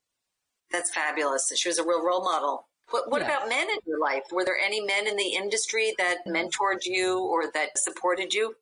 That's 0.70 0.92
fabulous. 0.92 1.52
She 1.56 1.68
was 1.68 1.78
a 1.78 1.84
real 1.84 2.04
role 2.04 2.22
model. 2.22 2.66
What, 2.90 3.10
what 3.10 3.22
about 3.22 3.48
men 3.48 3.68
in 3.70 3.78
your 3.86 4.00
life? 4.00 4.24
Were 4.32 4.44
there 4.44 4.58
any 4.58 4.80
men 4.80 5.06
in 5.06 5.16
the 5.16 5.34
industry 5.34 5.94
that 5.98 6.26
mentored 6.26 6.84
you 6.84 7.20
or 7.20 7.50
that 7.52 7.78
supported 7.78 8.34
you? 8.34 8.54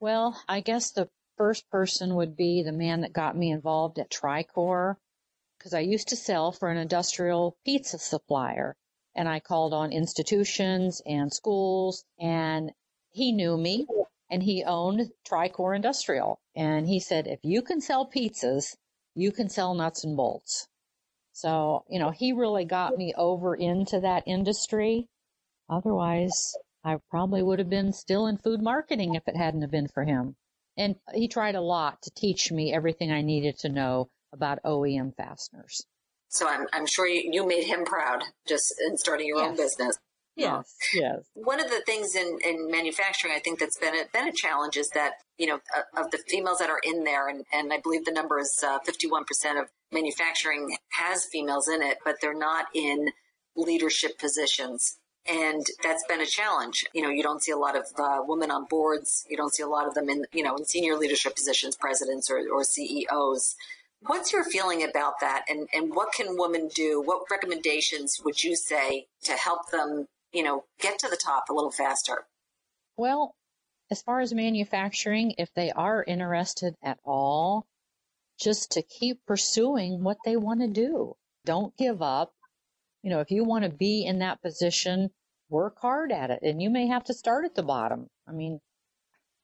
Well, 0.00 0.42
I 0.48 0.60
guess 0.60 0.90
the 0.90 1.08
first 1.36 1.68
person 1.70 2.14
would 2.16 2.36
be 2.36 2.62
the 2.62 2.72
man 2.72 3.02
that 3.02 3.12
got 3.12 3.36
me 3.36 3.50
involved 3.50 3.98
at 3.98 4.10
Tricor 4.10 4.96
because 5.58 5.74
I 5.74 5.80
used 5.80 6.08
to 6.08 6.16
sell 6.16 6.52
for 6.52 6.70
an 6.70 6.78
industrial 6.78 7.56
pizza 7.64 7.98
supplier 7.98 8.76
and 9.14 9.28
I 9.28 9.40
called 9.40 9.74
on 9.74 9.92
institutions 9.92 11.02
and 11.04 11.32
schools 11.32 12.04
and 12.18 12.72
he 13.10 13.32
knew 13.32 13.56
me 13.56 13.86
and 14.30 14.42
he 14.42 14.64
owned 14.64 15.10
Tricor 15.28 15.74
Industrial 15.74 16.40
and 16.54 16.86
he 16.86 17.00
said 17.00 17.26
if 17.26 17.40
you 17.42 17.62
can 17.62 17.80
sell 17.80 18.10
pizzas 18.10 18.76
you 19.14 19.32
can 19.32 19.48
sell 19.48 19.74
nuts 19.74 20.04
and 20.04 20.16
bolts 20.16 20.68
so, 21.38 21.84
you 21.88 22.00
know, 22.00 22.10
he 22.10 22.32
really 22.32 22.64
got 22.64 22.96
me 22.96 23.14
over 23.16 23.54
into 23.54 24.00
that 24.00 24.24
industry. 24.26 25.06
Otherwise, 25.70 26.52
I 26.82 26.96
probably 27.10 27.44
would 27.44 27.60
have 27.60 27.70
been 27.70 27.92
still 27.92 28.26
in 28.26 28.38
food 28.38 28.60
marketing 28.60 29.14
if 29.14 29.22
it 29.28 29.36
hadn't 29.36 29.62
have 29.62 29.70
been 29.70 29.86
for 29.86 30.02
him. 30.02 30.34
And 30.76 30.96
he 31.14 31.28
tried 31.28 31.54
a 31.54 31.60
lot 31.60 32.02
to 32.02 32.10
teach 32.10 32.50
me 32.50 32.74
everything 32.74 33.12
I 33.12 33.22
needed 33.22 33.56
to 33.60 33.68
know 33.68 34.10
about 34.32 34.58
OEM 34.64 35.14
fasteners. 35.14 35.86
So 36.26 36.48
I'm, 36.48 36.66
I'm 36.72 36.86
sure 36.86 37.06
you, 37.06 37.30
you 37.32 37.46
made 37.46 37.66
him 37.66 37.84
proud 37.84 38.24
just 38.48 38.74
in 38.84 38.96
starting 38.96 39.28
your 39.28 39.38
yes. 39.38 39.48
own 39.48 39.56
business. 39.56 39.96
Yes, 40.38 40.76
yes. 40.94 41.20
One 41.34 41.60
of 41.60 41.68
the 41.68 41.80
things 41.84 42.14
in, 42.14 42.38
in 42.44 42.70
manufacturing, 42.70 43.34
I 43.34 43.40
think 43.40 43.58
that's 43.58 43.78
been 43.78 43.94
a, 43.94 44.04
been 44.12 44.28
a 44.28 44.32
challenge 44.32 44.76
is 44.76 44.88
that, 44.90 45.14
you 45.36 45.46
know, 45.46 45.60
uh, 45.76 46.00
of 46.02 46.10
the 46.10 46.18
females 46.28 46.58
that 46.58 46.70
are 46.70 46.80
in 46.84 47.04
there, 47.04 47.28
and, 47.28 47.44
and 47.52 47.72
I 47.72 47.78
believe 47.80 48.04
the 48.04 48.12
number 48.12 48.38
is 48.38 48.62
uh, 48.64 48.78
51% 48.80 49.60
of 49.60 49.68
manufacturing 49.90 50.76
has 50.90 51.24
females 51.24 51.68
in 51.68 51.82
it, 51.82 51.98
but 52.04 52.16
they're 52.20 52.38
not 52.38 52.66
in 52.74 53.10
leadership 53.56 54.18
positions. 54.18 54.98
And 55.28 55.66
that's 55.82 56.04
been 56.08 56.20
a 56.20 56.26
challenge. 56.26 56.86
You 56.94 57.02
know, 57.02 57.10
you 57.10 57.22
don't 57.22 57.42
see 57.42 57.52
a 57.52 57.56
lot 57.58 57.76
of 57.76 57.86
uh, 57.98 58.22
women 58.26 58.50
on 58.50 58.64
boards. 58.64 59.26
You 59.28 59.36
don't 59.36 59.52
see 59.52 59.62
a 59.62 59.66
lot 59.68 59.86
of 59.86 59.94
them 59.94 60.08
in, 60.08 60.24
you 60.32 60.42
know, 60.42 60.56
in 60.56 60.64
senior 60.64 60.96
leadership 60.96 61.36
positions, 61.36 61.76
presidents 61.76 62.30
or, 62.30 62.42
or 62.50 62.64
CEOs. 62.64 63.56
What's 64.06 64.32
your 64.32 64.44
feeling 64.44 64.84
about 64.84 65.14
that? 65.20 65.44
And, 65.48 65.68
and 65.74 65.94
what 65.94 66.12
can 66.12 66.38
women 66.38 66.68
do? 66.74 67.02
What 67.04 67.22
recommendations 67.30 68.20
would 68.24 68.42
you 68.42 68.56
say 68.56 69.08
to 69.24 69.32
help 69.32 69.70
them, 69.70 70.06
you 70.32 70.42
know, 70.42 70.64
get 70.80 70.98
to 71.00 71.08
the 71.08 71.16
top 71.16 71.44
a 71.50 71.54
little 71.54 71.70
faster? 71.70 72.26
Well, 72.96 73.34
as 73.90 74.02
far 74.02 74.20
as 74.20 74.34
manufacturing, 74.34 75.34
if 75.38 75.52
they 75.54 75.70
are 75.70 76.04
interested 76.04 76.74
at 76.82 76.98
all, 77.04 77.66
just 78.38 78.72
to 78.72 78.82
keep 78.82 79.24
pursuing 79.26 80.02
what 80.02 80.18
they 80.24 80.36
want 80.36 80.60
to 80.60 80.68
do. 80.68 81.16
Don't 81.44 81.76
give 81.76 82.02
up. 82.02 82.32
You 83.02 83.10
know, 83.10 83.20
if 83.20 83.30
you 83.30 83.44
want 83.44 83.64
to 83.64 83.70
be 83.70 84.04
in 84.04 84.18
that 84.18 84.42
position, 84.42 85.10
work 85.48 85.78
hard 85.80 86.12
at 86.12 86.30
it. 86.30 86.40
And 86.42 86.60
you 86.62 86.70
may 86.70 86.86
have 86.88 87.04
to 87.04 87.14
start 87.14 87.44
at 87.44 87.54
the 87.54 87.62
bottom. 87.62 88.08
I 88.26 88.32
mean, 88.32 88.60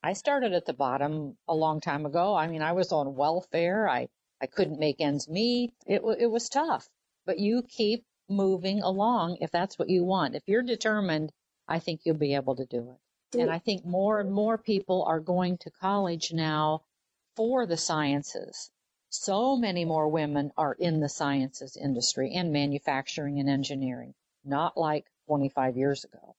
I 0.03 0.13
started 0.13 0.53
at 0.53 0.67
the 0.67 0.75
bottom 0.75 1.37
a 1.49 1.55
long 1.55 1.81
time 1.81 2.05
ago. 2.05 2.35
I 2.35 2.47
mean, 2.47 2.63
I 2.63 2.73
was 2.73 2.93
on 2.93 3.17
welfare. 3.17 3.89
I, 3.89 4.09
I 4.41 4.47
couldn't 4.47 4.79
make 4.79 5.01
ends 5.01 5.29
meet. 5.29 5.73
It, 5.87 6.03
it 6.19 6.31
was 6.31 6.49
tough, 6.49 6.87
but 7.25 7.39
you 7.39 7.63
keep 7.63 8.05
moving 8.29 8.83
along 8.83 9.39
if 9.41 9.51
that's 9.51 9.79
what 9.79 9.89
you 9.89 10.05
want. 10.05 10.35
If 10.35 10.43
you're 10.47 10.63
determined, 10.63 11.33
I 11.69 11.79
think 11.79 12.01
you'll 12.05 12.17
be 12.17 12.35
able 12.35 12.57
to 12.57 12.67
do 12.67 12.91
it. 12.91 13.41
And 13.41 13.51
I 13.51 13.59
think 13.59 13.85
more 13.85 14.21
and 14.21 14.31
more 14.31 14.57
people 14.57 15.05
are 15.09 15.19
going 15.19 15.59
to 15.59 15.71
college 15.71 16.33
now 16.33 16.83
for 17.35 17.67
the 17.67 17.77
sciences 17.77 18.71
so 19.15 19.57
many 19.57 19.85
more 19.85 20.09
women 20.09 20.51
are 20.57 20.75
in 20.75 20.99
the 20.99 21.09
sciences 21.09 21.77
industry 21.77 22.35
and 22.35 22.53
manufacturing 22.53 23.39
and 23.39 23.49
engineering, 23.49 24.15
not 24.45 24.77
like 24.77 25.07
25 25.29 25.77
years 25.77 26.05
ago. 26.05 26.35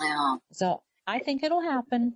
Yeah. 0.00 0.36
So 0.52 0.82
I 1.06 1.18
think 1.18 1.42
it'll 1.42 1.62
happen. 1.62 2.14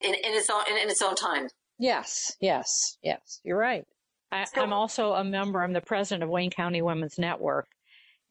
In, 0.00 0.14
in 0.14 0.32
its 0.32 0.48
own, 0.48 0.62
in, 0.70 0.78
in, 0.78 0.88
its 0.88 1.02
own 1.02 1.14
time. 1.14 1.48
Yes, 1.78 2.32
yes, 2.40 2.96
yes. 3.02 3.40
You're 3.44 3.58
right. 3.58 3.84
I, 4.32 4.46
I'm 4.56 4.72
also 4.72 5.12
a 5.12 5.22
member. 5.22 5.62
I'm 5.62 5.74
the 5.74 5.82
president 5.82 6.22
of 6.22 6.30
Wayne 6.30 6.50
County 6.50 6.80
Women's 6.80 7.18
Network, 7.18 7.68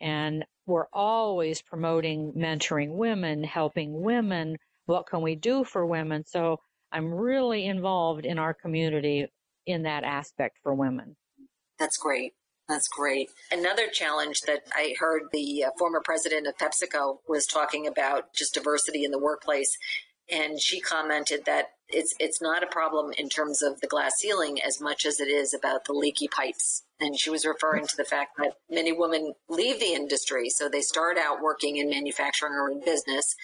and 0.02 0.46
we're 0.66 0.88
always 0.94 1.62
promoting 1.62 2.34
mentoring 2.34 2.92
women, 2.92 3.44
helping 3.44 4.02
women. 4.02 4.58
What 4.86 5.08
can 5.08 5.22
we 5.22 5.36
do 5.36 5.64
for 5.64 5.86
women? 5.86 6.26
So 6.26 6.60
I'm 6.92 7.14
really 7.14 7.66
involved 7.66 8.26
in 8.26 8.40
our 8.40 8.54
community 8.54 9.28
in 9.66 9.84
that 9.84 10.04
aspect 10.04 10.58
for 10.64 10.74
women. 10.74 11.16
That's 11.78 11.98
great. 11.98 12.34
That's 12.68 12.88
great. 12.88 13.30
Another 13.52 13.88
challenge 13.88 14.42
that 14.42 14.62
I 14.74 14.96
heard 15.00 15.24
the 15.32 15.66
uh, 15.66 15.72
former 15.80 16.02
president 16.04 16.46
of 16.46 16.56
PepsiCo 16.58 17.18
was 17.28 17.48
talking 17.48 17.88
about 17.88 18.34
just 18.36 18.54
diversity 18.54 19.04
in 19.04 19.12
the 19.12 19.20
workplace. 19.20 19.76
And 20.32 20.62
she 20.62 20.80
commented 20.80 21.46
that 21.46 21.72
it's, 21.90 22.14
it's 22.20 22.42
not 22.42 22.64
a 22.64 22.68
problem 22.68 23.14
in 23.18 23.30
terms 23.30 23.62
of 23.62 23.82
the 23.82 23.88
glass 23.88 24.16
ceiling 24.18 24.60
as 24.62 24.80
much 24.80 25.06
as 25.06 25.20
it 25.20 25.28
is 25.28 25.54
about 25.54 25.86
the 25.86 25.94
leaky 25.94 26.28
pipes. 26.28 26.84
And 27.00 27.18
she 27.18 27.30
was 27.30 27.46
referring 27.46 27.88
to 27.88 27.98
the 27.98 28.04
fact 28.04 28.38
that 28.38 28.54
many 28.70 28.92
women 28.92 29.34
leave 29.48 29.80
the 29.80 29.94
industry. 29.94 30.50
So 30.50 30.70
they 30.70 30.82
start 30.82 31.18
out 31.18 31.42
working 31.42 31.78
in 31.78 31.90
manufacturing 31.90 32.54
or 32.54 32.70
in 32.70 32.84
business 32.84 33.36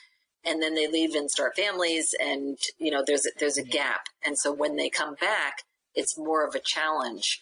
and 0.44 0.62
then 0.62 0.75
they 0.75 0.88
leave 0.88 1.16
and 1.16 1.32
start 1.32 1.56
families 1.56 2.14
and 2.20 2.58
you 2.78 2.92
know 2.92 3.04
there's 3.06 3.25
a, 3.25 3.30
there's 3.40 3.58
a 3.58 3.64
mm-hmm. 3.64 3.72
gap 3.72 4.02
and 4.24 4.38
so 4.38 4.54
when 4.54 4.75
they 4.75 4.90
come 4.90 5.16
back 5.16 5.64
it's 5.96 6.18
more 6.18 6.46
of 6.46 6.56
a 6.56 6.60
challenge. 6.60 7.42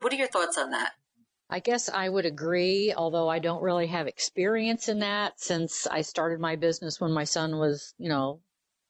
What 0.00 0.12
are 0.12 0.16
your 0.16 0.28
thoughts 0.28 0.58
on 0.58 0.70
that? 0.70 0.92
I 1.50 1.60
guess 1.60 1.88
I 1.88 2.08
would 2.08 2.26
agree, 2.26 2.92
although 2.96 3.28
I 3.28 3.38
don't 3.38 3.62
really 3.62 3.86
have 3.88 4.06
experience 4.06 4.88
in 4.88 5.00
that 5.00 5.40
since 5.40 5.86
I 5.86 6.02
started 6.02 6.40
my 6.40 6.56
business 6.56 7.00
when 7.00 7.12
my 7.12 7.24
son 7.24 7.58
was, 7.58 7.94
you 7.98 8.08
know, 8.08 8.40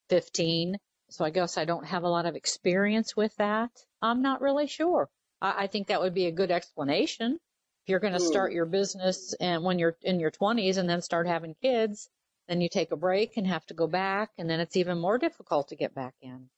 15. 0.09 0.76
So 1.14 1.25
I 1.25 1.30
guess 1.30 1.56
I 1.56 1.64
don't 1.64 1.87
have 1.87 2.02
a 2.02 2.09
lot 2.09 2.26
of 2.26 2.35
experience 2.35 3.16
with 3.16 3.37
that. 3.37 3.71
I'm 4.02 4.21
not 4.21 4.40
really 4.40 4.66
sure. 4.66 5.09
I, 5.40 5.64
I 5.64 5.66
think 5.68 5.87
that 5.87 6.00
would 6.00 6.12
be 6.12 6.26
a 6.26 6.33
good 6.33 6.50
explanation. 6.50 7.38
If 7.85 7.88
you're 7.88 8.00
going 8.00 8.14
to 8.14 8.21
start 8.21 8.50
hmm. 8.50 8.56
your 8.56 8.66
business 8.66 9.33
and 9.38 9.62
when 9.62 9.78
you're 9.78 9.97
in 10.02 10.18
your 10.18 10.33
20s 10.33 10.76
and 10.76 10.90
then 10.90 11.02
start 11.02 11.28
having 11.28 11.54
kids, 11.62 12.09
then 12.49 12.61
you 12.61 12.68
take 12.68 12.90
a 12.90 12.97
break 12.97 13.37
and 13.37 13.47
have 13.47 13.64
to 13.66 13.75
go 13.75 13.87
back, 13.87 14.30
and 14.37 14.50
then 14.50 14.59
it's 14.59 14.76
even 14.76 14.99
more 14.99 15.16
difficult 15.16 15.68
to 15.68 15.76
get 15.76 15.94
back 15.94 16.14
in. 16.21 16.50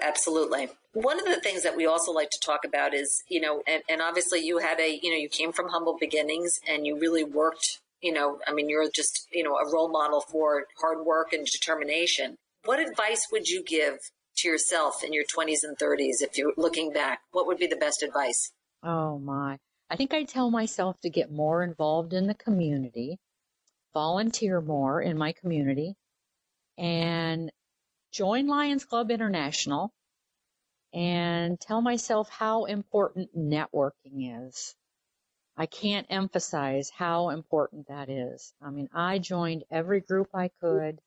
Absolutely. 0.00 0.70
One 0.94 1.18
of 1.18 1.26
the 1.26 1.40
things 1.40 1.62
that 1.64 1.76
we 1.76 1.84
also 1.84 2.10
like 2.10 2.30
to 2.30 2.40
talk 2.42 2.64
about 2.64 2.94
is, 2.94 3.22
you 3.28 3.40
know, 3.40 3.62
and, 3.66 3.82
and 3.88 4.00
obviously 4.00 4.40
you 4.40 4.58
had 4.58 4.80
a, 4.80 4.98
you 5.02 5.10
know, 5.10 5.16
you 5.16 5.28
came 5.28 5.52
from 5.52 5.68
humble 5.68 5.98
beginnings 6.00 6.58
and 6.66 6.86
you 6.86 6.98
really 6.98 7.24
worked, 7.24 7.80
you 8.00 8.12
know, 8.12 8.38
I 8.46 8.54
mean, 8.54 8.70
you're 8.70 8.88
just, 8.94 9.28
you 9.30 9.42
know, 9.42 9.56
a 9.56 9.70
role 9.70 9.90
model 9.90 10.20
for 10.20 10.64
hard 10.80 11.04
work 11.04 11.32
and 11.32 11.44
determination. 11.44 12.38
What 12.64 12.80
advice 12.80 13.28
would 13.30 13.48
you 13.48 13.62
give 13.62 13.98
to 14.38 14.48
yourself 14.48 15.04
in 15.04 15.12
your 15.12 15.24
20s 15.24 15.64
and 15.64 15.76
30s 15.76 16.22
if 16.22 16.38
you're 16.38 16.54
looking 16.56 16.92
back? 16.92 17.20
What 17.32 17.46
would 17.46 17.58
be 17.58 17.66
the 17.66 17.76
best 17.76 18.02
advice? 18.02 18.52
Oh, 18.82 19.18
my. 19.18 19.58
I 19.90 19.96
think 19.96 20.14
I 20.14 20.24
tell 20.24 20.50
myself 20.50 20.98
to 21.02 21.10
get 21.10 21.30
more 21.30 21.62
involved 21.62 22.14
in 22.14 22.26
the 22.26 22.34
community, 22.34 23.18
volunteer 23.92 24.62
more 24.62 25.02
in 25.02 25.18
my 25.18 25.32
community, 25.32 25.94
and 26.78 27.52
join 28.12 28.46
Lions 28.46 28.86
Club 28.86 29.10
International 29.10 29.92
and 30.94 31.60
tell 31.60 31.82
myself 31.82 32.30
how 32.30 32.64
important 32.64 33.36
networking 33.36 34.48
is. 34.48 34.74
I 35.56 35.66
can't 35.66 36.06
emphasize 36.08 36.90
how 36.90 37.28
important 37.28 37.88
that 37.88 38.08
is. 38.08 38.54
I 38.62 38.70
mean, 38.70 38.88
I 38.94 39.18
joined 39.18 39.64
every 39.70 40.00
group 40.00 40.28
I 40.32 40.48
could. 40.60 41.00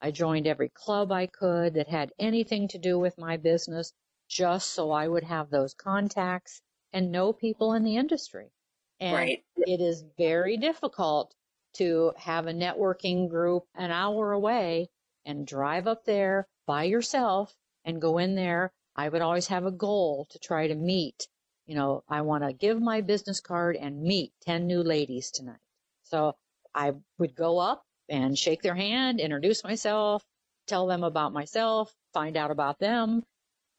I 0.00 0.10
joined 0.10 0.46
every 0.46 0.68
club 0.68 1.10
I 1.10 1.26
could 1.26 1.74
that 1.74 1.88
had 1.88 2.12
anything 2.18 2.68
to 2.68 2.78
do 2.78 2.98
with 2.98 3.18
my 3.18 3.36
business 3.36 3.92
just 4.28 4.70
so 4.70 4.90
I 4.90 5.08
would 5.08 5.24
have 5.24 5.50
those 5.50 5.74
contacts 5.74 6.60
and 6.92 7.10
know 7.10 7.32
people 7.32 7.72
in 7.72 7.82
the 7.82 7.96
industry. 7.96 8.52
And 9.00 9.14
right. 9.14 9.44
it 9.56 9.80
is 9.80 10.04
very 10.16 10.56
difficult 10.56 11.34
to 11.74 12.12
have 12.16 12.46
a 12.46 12.52
networking 12.52 13.28
group 13.28 13.64
an 13.74 13.90
hour 13.90 14.32
away 14.32 14.88
and 15.24 15.46
drive 15.46 15.86
up 15.86 16.04
there 16.04 16.48
by 16.66 16.84
yourself 16.84 17.54
and 17.84 18.00
go 18.00 18.18
in 18.18 18.34
there. 18.34 18.72
I 18.96 19.08
would 19.08 19.22
always 19.22 19.48
have 19.48 19.64
a 19.64 19.70
goal 19.70 20.26
to 20.30 20.38
try 20.38 20.66
to 20.66 20.74
meet. 20.74 21.28
You 21.66 21.74
know, 21.74 22.02
I 22.08 22.22
want 22.22 22.44
to 22.44 22.52
give 22.52 22.80
my 22.80 23.00
business 23.00 23.40
card 23.40 23.76
and 23.76 24.02
meet 24.02 24.32
10 24.42 24.66
new 24.66 24.82
ladies 24.82 25.30
tonight. 25.30 25.60
So 26.02 26.36
I 26.74 26.94
would 27.18 27.34
go 27.34 27.58
up 27.58 27.84
and 28.08 28.38
shake 28.38 28.62
their 28.62 28.74
hand, 28.74 29.20
introduce 29.20 29.64
myself, 29.64 30.24
tell 30.66 30.86
them 30.86 31.04
about 31.04 31.32
myself, 31.32 31.92
find 32.12 32.36
out 32.36 32.50
about 32.50 32.78
them. 32.78 33.22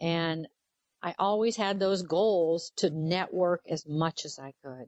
And 0.01 0.48
I 1.01 1.15
always 1.17 1.55
had 1.55 1.79
those 1.79 2.03
goals 2.03 2.71
to 2.77 2.89
network 2.89 3.62
as 3.69 3.86
much 3.88 4.25
as 4.25 4.39
I 4.39 4.53
could. 4.63 4.88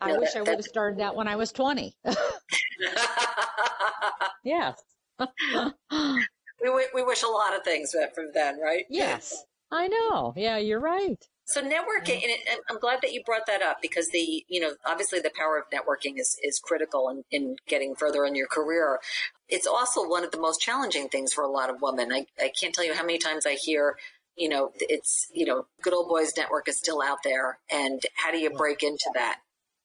I 0.00 0.16
wish 0.16 0.34
I 0.34 0.40
would 0.40 0.48
have 0.48 0.64
started 0.64 1.00
that 1.00 1.14
when 1.14 1.28
I 1.28 1.36
was 1.36 1.52
20. 1.52 1.94
yes. 4.44 4.82
we, 5.20 6.86
we 6.94 7.02
wish 7.02 7.22
a 7.22 7.28
lot 7.28 7.54
of 7.54 7.62
things 7.62 7.94
from 8.14 8.30
then, 8.32 8.58
right? 8.58 8.86
Yes. 8.88 9.44
I 9.70 9.88
know. 9.88 10.32
Yeah, 10.36 10.56
you're 10.56 10.80
right. 10.80 11.22
So 11.50 11.62
networking, 11.62 12.22
and 12.22 12.60
I'm 12.70 12.78
glad 12.78 13.00
that 13.02 13.12
you 13.12 13.24
brought 13.24 13.46
that 13.46 13.60
up 13.60 13.78
because 13.82 14.08
the, 14.10 14.44
you 14.46 14.60
know, 14.60 14.74
obviously 14.86 15.18
the 15.18 15.32
power 15.36 15.58
of 15.58 15.64
networking 15.70 16.18
is, 16.18 16.38
is 16.44 16.60
critical 16.60 17.08
in, 17.08 17.24
in 17.32 17.56
getting 17.66 17.96
further 17.96 18.24
in 18.24 18.36
your 18.36 18.46
career. 18.46 19.00
It's 19.48 19.66
also 19.66 20.08
one 20.08 20.22
of 20.22 20.30
the 20.30 20.38
most 20.38 20.60
challenging 20.60 21.08
things 21.08 21.32
for 21.32 21.42
a 21.42 21.50
lot 21.50 21.68
of 21.68 21.82
women. 21.82 22.12
I, 22.12 22.26
I 22.40 22.52
can't 22.58 22.72
tell 22.72 22.84
you 22.84 22.94
how 22.94 23.02
many 23.02 23.18
times 23.18 23.46
I 23.46 23.54
hear, 23.54 23.96
you 24.36 24.48
know, 24.48 24.70
it's, 24.76 25.26
you 25.34 25.44
know, 25.44 25.66
good 25.82 25.92
old 25.92 26.08
boys 26.08 26.32
network 26.36 26.68
is 26.68 26.78
still 26.78 27.02
out 27.02 27.18
there. 27.24 27.58
And 27.68 28.00
how 28.14 28.30
do 28.30 28.38
you 28.38 28.50
break 28.50 28.84
into 28.84 29.10
that? 29.14 29.40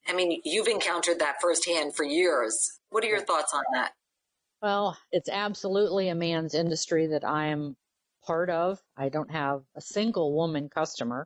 I 0.08 0.14
mean, 0.14 0.42
you've 0.46 0.68
encountered 0.68 1.18
that 1.18 1.38
firsthand 1.42 1.96
for 1.96 2.04
years. 2.04 2.80
What 2.92 3.04
are 3.04 3.08
your 3.08 3.22
thoughts 3.22 3.56
on 3.56 3.64
that? 3.74 3.94
Well, 4.62 4.98
it's 5.12 5.30
absolutely 5.30 6.10
a 6.10 6.16
man's 6.16 6.54
industry 6.54 7.08
that 7.08 7.26
I 7.26 7.48
am 7.48 7.76
part 8.24 8.52
of. 8.52 8.80
I 8.96 9.10
don't 9.10 9.32
have 9.32 9.62
a 9.76 9.82
single 9.82 10.36
woman 10.36 10.70
customer. 10.70 11.26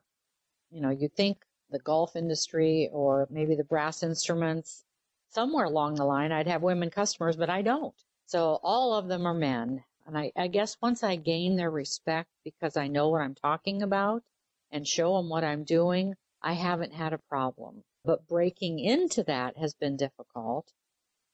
You 0.70 0.80
know, 0.80 0.90
you 0.90 1.08
think 1.08 1.44
the 1.70 1.78
golf 1.80 2.16
industry 2.16 2.88
or 2.92 3.26
maybe 3.30 3.54
the 3.54 3.64
brass 3.64 4.02
instruments, 4.02 4.84
somewhere 5.28 5.64
along 5.64 5.96
the 5.96 6.04
line, 6.04 6.32
I'd 6.32 6.46
have 6.46 6.62
women 6.62 6.90
customers, 6.90 7.36
but 7.36 7.50
I 7.50 7.62
don't. 7.62 7.94
So 8.26 8.60
all 8.62 8.94
of 8.94 9.08
them 9.08 9.26
are 9.26 9.34
men. 9.34 9.84
And 10.06 10.16
I, 10.16 10.32
I 10.36 10.48
guess 10.48 10.76
once 10.80 11.02
I 11.02 11.16
gain 11.16 11.56
their 11.56 11.70
respect 11.70 12.30
because 12.44 12.76
I 12.76 12.88
know 12.88 13.08
what 13.08 13.20
I'm 13.20 13.34
talking 13.34 13.82
about 13.82 14.22
and 14.70 14.86
show 14.86 15.16
them 15.16 15.28
what 15.28 15.44
I'm 15.44 15.64
doing, 15.64 16.14
I 16.42 16.54
haven't 16.54 16.94
had 16.94 17.12
a 17.12 17.18
problem. 17.18 17.84
But 18.04 18.26
breaking 18.26 18.78
into 18.78 19.22
that 19.24 19.56
has 19.58 19.74
been 19.74 19.96
difficult 19.96 20.72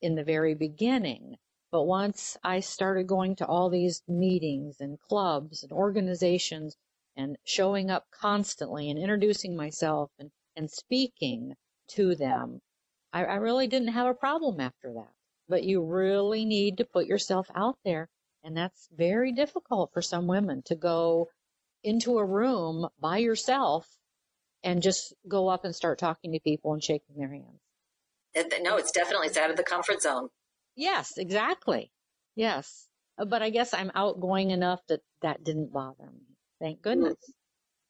in 0.00 0.14
the 0.14 0.24
very 0.24 0.54
beginning. 0.54 1.36
But 1.70 1.82
once 1.82 2.36
I 2.42 2.60
started 2.60 3.06
going 3.06 3.36
to 3.36 3.46
all 3.46 3.68
these 3.68 4.02
meetings 4.08 4.80
and 4.80 5.00
clubs 5.00 5.62
and 5.62 5.72
organizations 5.72 6.76
and 7.16 7.36
showing 7.44 7.90
up 7.90 8.04
constantly 8.10 8.90
and 8.90 8.98
introducing 8.98 9.56
myself 9.56 10.10
and, 10.18 10.30
and 10.54 10.70
speaking 10.70 11.54
to 11.88 12.14
them, 12.14 12.60
I, 13.12 13.24
I 13.24 13.34
really 13.36 13.66
didn't 13.66 13.88
have 13.88 14.06
a 14.06 14.14
problem 14.14 14.60
after 14.60 14.92
that. 14.94 15.12
But 15.48 15.64
you 15.64 15.82
really 15.82 16.44
need 16.44 16.78
to 16.78 16.84
put 16.84 17.06
yourself 17.06 17.48
out 17.54 17.78
there. 17.84 18.08
And 18.42 18.56
that's 18.56 18.88
very 18.96 19.32
difficult 19.32 19.92
for 19.92 20.02
some 20.02 20.26
women 20.26 20.62
to 20.66 20.74
go 20.74 21.28
into 21.82 22.18
a 22.18 22.24
room 22.24 22.88
by 23.00 23.18
yourself 23.18 23.88
and 24.62 24.82
just 24.82 25.14
go 25.28 25.48
up 25.48 25.64
and 25.64 25.74
start 25.74 25.98
talking 25.98 26.32
to 26.32 26.40
people 26.40 26.72
and 26.72 26.82
shaking 26.82 27.16
their 27.16 27.28
hands. 27.28 27.60
No, 28.60 28.76
it's 28.76 28.92
definitely 28.92 29.28
it's 29.28 29.36
out 29.36 29.50
of 29.50 29.56
the 29.56 29.62
comfort 29.62 30.02
zone. 30.02 30.28
Yes, 30.74 31.16
exactly. 31.16 31.90
Yes. 32.34 32.86
But 33.16 33.40
I 33.40 33.50
guess 33.50 33.72
I'm 33.72 33.90
outgoing 33.94 34.50
enough 34.50 34.80
that 34.88 35.00
that 35.22 35.42
didn't 35.42 35.72
bother 35.72 36.04
me. 36.04 36.35
Thank 36.60 36.82
goodness. 36.82 37.16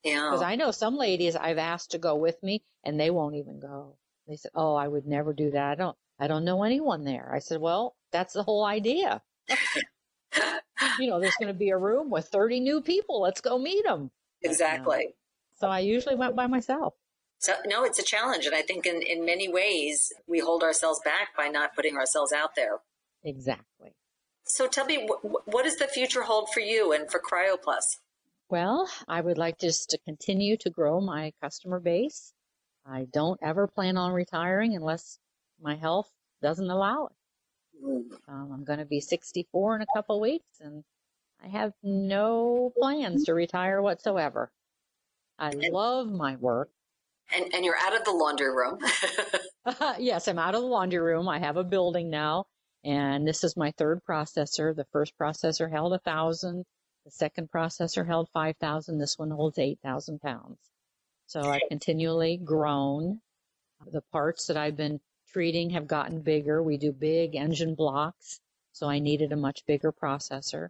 Yeah. 0.05 0.31
Because 0.31 0.43
I 0.43 0.57
know 0.57 0.71
some 0.71 0.97
ladies 0.97 1.37
I've 1.37 1.59
asked 1.59 1.93
to 1.93 1.99
go 1.99 2.17
with 2.17 2.43
me 2.43 2.63
and 2.85 2.99
they 2.99 3.11
won't 3.11 3.37
even 3.37 3.61
go. 3.61 3.97
They 4.29 4.37
said, 4.37 4.51
"Oh, 4.55 4.75
I 4.75 4.89
would 4.89 5.07
never 5.07 5.33
do 5.33 5.51
that. 5.53 5.73
I 5.73 5.75
don't. 5.75 5.97
I 6.19 6.27
don't 6.27 6.45
know 6.45 6.63
anyone 6.65 7.05
there." 7.05 7.33
I 7.33 7.39
said, 7.39 7.61
"Well, 7.61 7.95
that's 8.13 8.35
the 8.35 8.43
whole 8.43 8.65
idea. 8.65 9.23
you 10.99 11.09
know, 11.09 11.21
there's 11.21 11.37
going 11.37 11.53
to 11.53 11.59
be 11.59 11.71
a 11.71 11.79
room 11.79 12.11
with 12.11 12.27
30 12.27 12.61
new 12.61 12.81
people. 12.81 13.21
Let's 13.21 13.41
go 13.41 13.59
meet 13.59 13.85
them." 13.85 14.11
Uh, 14.45 14.51
exactly. 14.51 15.15
So 15.59 15.69
I 15.69 15.81
usually 15.81 16.17
went 16.17 16.37
by 16.37 16.47
myself. 16.47 16.95
So 17.39 17.55
no, 17.67 17.85
it's 17.85 17.99
a 17.99 18.03
challenge. 18.05 18.47
And 18.47 18.55
I 18.55 18.63
think 18.63 18.87
in, 18.87 19.03
in 19.03 19.25
many 19.25 19.49
ways 19.49 20.13
we 20.27 20.41
hold 20.41 20.63
ourselves 20.63 21.01
back 21.05 21.37
by 21.37 21.49
not 21.49 21.75
putting 21.75 21.97
ourselves 21.97 22.33
out 22.33 22.51
there. 22.57 22.79
Exactly. 23.25 23.95
So 24.45 24.69
tell 24.69 24.87
me, 24.87 25.07
wh- 25.07 25.49
what 25.49 25.65
does 25.65 25.77
the 25.77 25.89
future 25.89 26.23
hold 26.23 26.49
for 26.53 26.61
you 26.61 26.93
and 26.93 27.11
for 27.11 27.21
CryoPlus? 27.21 27.99
Well, 28.49 28.89
I 29.09 29.21
would 29.21 29.39
like 29.39 29.59
just 29.59 29.91
to 29.91 29.99
continue 29.99 30.57
to 30.59 30.71
grow 30.71 31.01
my 31.01 31.33
customer 31.43 31.81
base. 31.81 32.33
I 32.85 33.07
don't 33.13 33.41
ever 33.43 33.67
plan 33.67 33.97
on 33.97 34.13
retiring 34.13 34.77
unless 34.77 35.19
my 35.61 35.75
health 35.75 36.09
doesn't 36.43 36.71
allow 36.71 37.07
it. 37.07 37.13
Um, 38.29 38.51
I'm 38.53 38.65
going 38.65 38.79
to 38.79 38.85
be 38.85 39.01
64 39.01 39.77
in 39.77 39.83
a 39.83 39.87
couple 39.95 40.21
weeks 40.21 40.61
and 40.61 40.85
I 41.43 41.49
have 41.49 41.73
no 41.83 42.73
plans 42.79 43.25
to 43.25 43.35
retire 43.35 43.83
whatsoever. 43.83 44.51
I 45.39 45.51
love 45.51 46.09
my 46.09 46.37
work. 46.37 46.71
And, 47.35 47.53
and 47.53 47.65
you're 47.65 47.77
out 47.77 47.97
of 47.97 48.05
the 48.05 48.13
laundry 48.13 48.51
room. 48.51 48.79
yes, 49.99 50.29
I'm 50.29 50.39
out 50.39 50.55
of 50.55 50.63
the 50.63 50.69
laundry 50.69 51.01
room. 51.01 51.29
I 51.29 51.41
have 51.41 51.57
a 51.57 51.65
building 51.65 52.09
now, 52.09 52.47
and 52.85 53.27
this 53.27 53.43
is 53.43 53.57
my 53.57 53.73
third 53.73 54.01
processor. 54.09 54.75
The 54.75 54.87
first 54.93 55.13
processor 55.21 55.71
held 55.71 55.93
a 55.93 55.99
thousand. 55.99 56.65
The 57.07 57.11
second 57.11 57.51
processor 57.51 58.07
held 58.07 58.29
5,000. 58.35 58.99
This 58.99 59.19
one 59.19 59.31
holds 59.31 59.59
8,000 59.59 60.21
pounds. 60.21 60.59
So 61.27 61.41
I've 61.41 61.63
continually 61.71 62.37
grown. 62.37 63.23
The 63.91 64.03
parts 64.13 64.47
that 64.49 64.59
I've 64.59 64.77
been 64.77 65.01
treating 65.33 65.71
have 65.71 65.87
gotten 65.87 66.21
bigger. 66.21 66.63
We 66.63 66.77
do 66.77 66.93
big 66.93 67.35
engine 67.35 67.75
blocks, 67.75 68.41
so 68.73 68.89
I 68.89 68.99
needed 68.99 69.33
a 69.33 69.37
much 69.37 69.65
bigger 69.67 69.93
processor. 69.93 70.69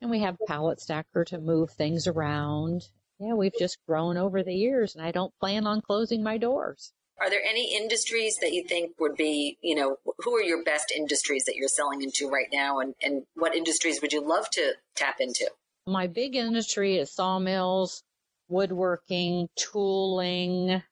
And 0.00 0.10
we 0.10 0.20
have 0.20 0.36
pallet 0.46 0.80
stacker 0.80 1.24
to 1.24 1.38
move 1.38 1.70
things 1.70 2.06
around 2.06 2.88
yeah, 3.22 3.34
we've 3.34 3.56
just 3.56 3.78
grown 3.86 4.16
over 4.16 4.42
the 4.42 4.54
years 4.54 4.96
and 4.96 5.04
I 5.04 5.12
don't 5.12 5.32
plan 5.38 5.64
on 5.64 5.80
closing 5.80 6.24
my 6.24 6.38
doors. 6.38 6.92
Are 7.20 7.30
there 7.30 7.42
any 7.48 7.76
industries 7.76 8.36
that 8.40 8.52
you 8.52 8.64
think 8.66 8.98
would 8.98 9.14
be, 9.14 9.58
you 9.62 9.76
know, 9.76 9.96
who 10.18 10.34
are 10.34 10.42
your 10.42 10.64
best 10.64 10.90
industries 10.90 11.44
that 11.44 11.54
you're 11.54 11.68
selling 11.68 12.02
into 12.02 12.28
right 12.28 12.48
now 12.52 12.80
and, 12.80 12.94
and 13.00 13.22
what 13.34 13.54
industries 13.54 14.02
would 14.02 14.12
you 14.12 14.26
love 14.26 14.50
to 14.50 14.72
tap 14.96 15.16
into? 15.20 15.48
My 15.86 16.06
big 16.06 16.36
industry 16.36 16.98
is 16.98 17.10
sawmills, 17.10 18.04
woodworking, 18.48 19.48
tooling. 19.56 20.82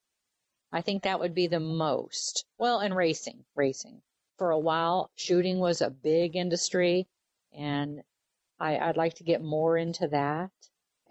I 0.72 0.80
think 0.80 1.04
that 1.04 1.20
would 1.20 1.34
be 1.34 1.46
the 1.46 1.60
most. 1.60 2.44
Well, 2.58 2.80
and 2.80 2.96
racing, 2.96 3.44
racing. 3.54 4.02
For 4.36 4.50
a 4.50 4.58
while, 4.58 5.10
shooting 5.14 5.58
was 5.58 5.80
a 5.80 5.90
big 5.90 6.34
industry 6.34 7.06
and 7.52 8.02
I, 8.58 8.78
I'd 8.78 8.96
like 8.96 9.14
to 9.14 9.24
get 9.24 9.42
more 9.42 9.76
into 9.76 10.08
that 10.08 10.50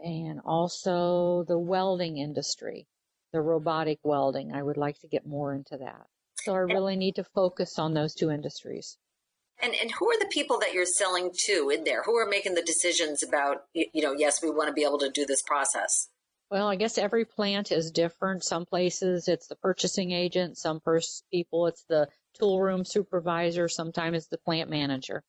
and 0.03 0.41
also 0.45 1.43
the 1.43 1.57
welding 1.57 2.17
industry, 2.17 2.87
the 3.31 3.41
robotic 3.41 3.99
welding. 4.03 4.51
I 4.53 4.61
would 4.61 4.77
like 4.77 4.99
to 4.99 5.07
get 5.07 5.25
more 5.25 5.53
into 5.53 5.77
that. 5.77 6.07
So 6.35 6.53
I 6.53 6.59
really 6.59 6.95
need 6.95 7.15
to 7.15 7.23
focus 7.23 7.79
on 7.79 7.93
those 7.93 8.13
two 8.13 8.29
industries. 8.29 8.97
And 9.61 9.73
and 9.75 9.91
who 9.91 10.09
are 10.09 10.19
the 10.19 10.29
people 10.31 10.59
that 10.59 10.73
you're 10.73 10.85
selling 10.85 11.31
to 11.45 11.69
in 11.69 11.83
there? 11.83 12.03
Who 12.03 12.15
are 12.17 12.25
making 12.25 12.55
the 12.55 12.61
decisions 12.61 13.23
about 13.23 13.63
you 13.73 14.01
know, 14.01 14.13
yes, 14.13 14.41
we 14.41 14.49
want 14.49 14.67
to 14.67 14.73
be 14.73 14.83
able 14.83 14.99
to 14.99 15.09
do 15.09 15.25
this 15.25 15.41
process? 15.41 16.09
Well, 16.49 16.67
I 16.67 16.75
guess 16.75 16.97
every 16.97 17.25
plant 17.25 17.71
is 17.71 17.91
different. 17.91 18.43
Some 18.43 18.65
places 18.65 19.27
it's 19.27 19.47
the 19.47 19.55
purchasing 19.55 20.11
agent, 20.11 20.57
some 20.57 20.79
pers- 20.79 21.23
people 21.31 21.67
it's 21.67 21.83
the 21.89 22.07
tool 22.39 22.61
room 22.61 22.85
supervisor, 22.85 23.67
sometimes 23.67 24.17
it's 24.17 24.27
the 24.27 24.37
plant 24.37 24.69
manager. 24.69 25.23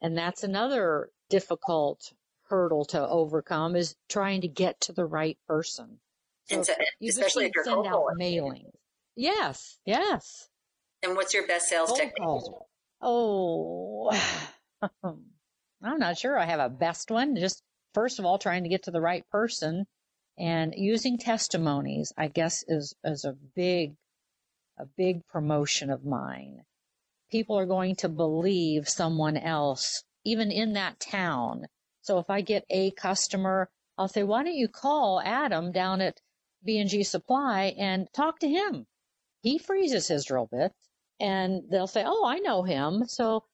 And 0.00 0.16
that's 0.16 0.44
another 0.44 1.10
difficult 1.30 2.12
hurdle 2.44 2.84
to 2.86 3.08
overcome 3.08 3.76
is 3.76 3.94
trying 4.08 4.40
to 4.42 4.48
get 4.48 4.80
to 4.82 4.92
the 4.92 5.04
right 5.04 5.38
person. 5.46 6.00
So 6.46 6.64
you 6.98 7.10
especially 7.10 7.46
if 7.46 7.52
you're 7.54 7.64
send 7.64 7.86
out 7.86 8.04
mailings. 8.18 8.70
Yes, 9.16 9.78
yes. 9.84 10.48
And 11.02 11.14
what's 11.14 11.34
your 11.34 11.46
best 11.46 11.68
sales 11.68 11.88
cold 11.88 12.00
technique? 12.00 12.22
Calls. 12.22 12.50
Oh, 13.00 14.10
I'm 14.82 15.98
not 15.98 16.18
sure 16.18 16.38
I 16.38 16.46
have 16.46 16.60
a 16.60 16.68
best 16.68 17.10
one. 17.10 17.36
Just 17.36 17.62
first 17.94 18.18
of 18.18 18.24
all, 18.24 18.38
trying 18.38 18.64
to 18.64 18.68
get 18.68 18.84
to 18.84 18.90
the 18.90 19.00
right 19.00 19.28
person 19.30 19.86
and 20.36 20.74
using 20.76 21.18
testimonies, 21.18 22.12
I 22.16 22.28
guess 22.28 22.64
is, 22.66 22.94
is 23.04 23.24
a 23.24 23.36
big, 23.54 23.96
a 24.78 24.86
big 24.86 25.26
promotion 25.26 25.90
of 25.90 26.04
mine. 26.04 26.64
People 27.30 27.58
are 27.58 27.66
going 27.66 27.96
to 27.96 28.08
believe 28.08 28.88
someone 28.88 29.36
else, 29.36 30.02
even 30.24 30.50
in 30.50 30.72
that 30.72 30.98
town. 30.98 31.66
So 32.02 32.18
if 32.18 32.30
I 32.30 32.40
get 32.40 32.64
a 32.70 32.90
customer, 32.92 33.70
I'll 33.96 34.08
say, 34.08 34.22
why 34.22 34.42
don't 34.42 34.54
you 34.54 34.68
call 34.68 35.20
Adam 35.20 35.72
down 35.72 36.00
at 36.00 36.20
B&G 36.64 37.02
Supply 37.04 37.74
and 37.78 38.08
talk 38.12 38.38
to 38.40 38.48
him? 38.48 38.86
He 39.42 39.58
freezes 39.58 40.08
his 40.08 40.24
drill 40.24 40.48
bits 40.50 40.87
and 41.20 41.62
they'll 41.70 41.86
say, 41.86 42.04
oh, 42.06 42.24
I 42.26 42.38
know 42.38 42.62
him. 42.62 43.04
So 43.06 43.44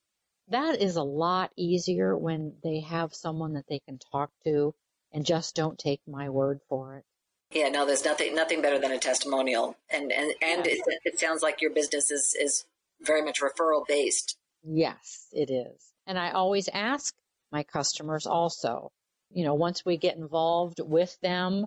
that 0.49 0.81
is 0.81 0.97
a 0.97 1.03
lot 1.03 1.51
easier 1.57 2.17
when 2.17 2.55
they 2.63 2.81
have 2.81 3.15
someone 3.15 3.55
that 3.55 3.67
they 3.69 3.81
can 3.81 3.99
talk 4.13 4.31
to 4.45 4.75
and 5.13 5.25
just 5.25 5.55
don't 5.55 5.79
take 5.79 6.01
my 6.07 6.29
word 6.29 6.61
for 6.69 6.97
it. 6.97 7.05
Yeah, 7.53 7.69
no, 7.69 7.87
there's 7.87 8.05
nothing 8.05 8.35
nothing 8.35 8.63
better 8.63 8.81
than 8.81 8.91
a 8.91 8.99
testimonial, 8.99 9.77
and 9.89 10.11
and 10.11 10.35
and 10.43 10.67
yes. 10.67 10.79
it, 10.87 10.99
it 11.05 11.21
sounds 11.21 11.43
like 11.43 11.63
your 11.63 11.71
business 11.71 12.11
is 12.11 12.37
is 12.39 12.65
very 13.01 13.23
much 13.23 13.41
referral 13.41 13.87
based. 13.87 14.37
Yes, 14.65 15.29
it 15.31 15.51
is, 15.51 15.93
and 16.07 16.19
I 16.19 16.31
always 16.33 16.69
ask 16.69 17.15
my 17.53 17.63
customers 17.63 18.27
also. 18.27 18.91
You 19.31 19.45
know, 19.45 19.55
once 19.55 19.85
we 19.85 19.97
get 19.99 20.17
involved 20.17 20.81
with 20.81 21.17
them, 21.23 21.67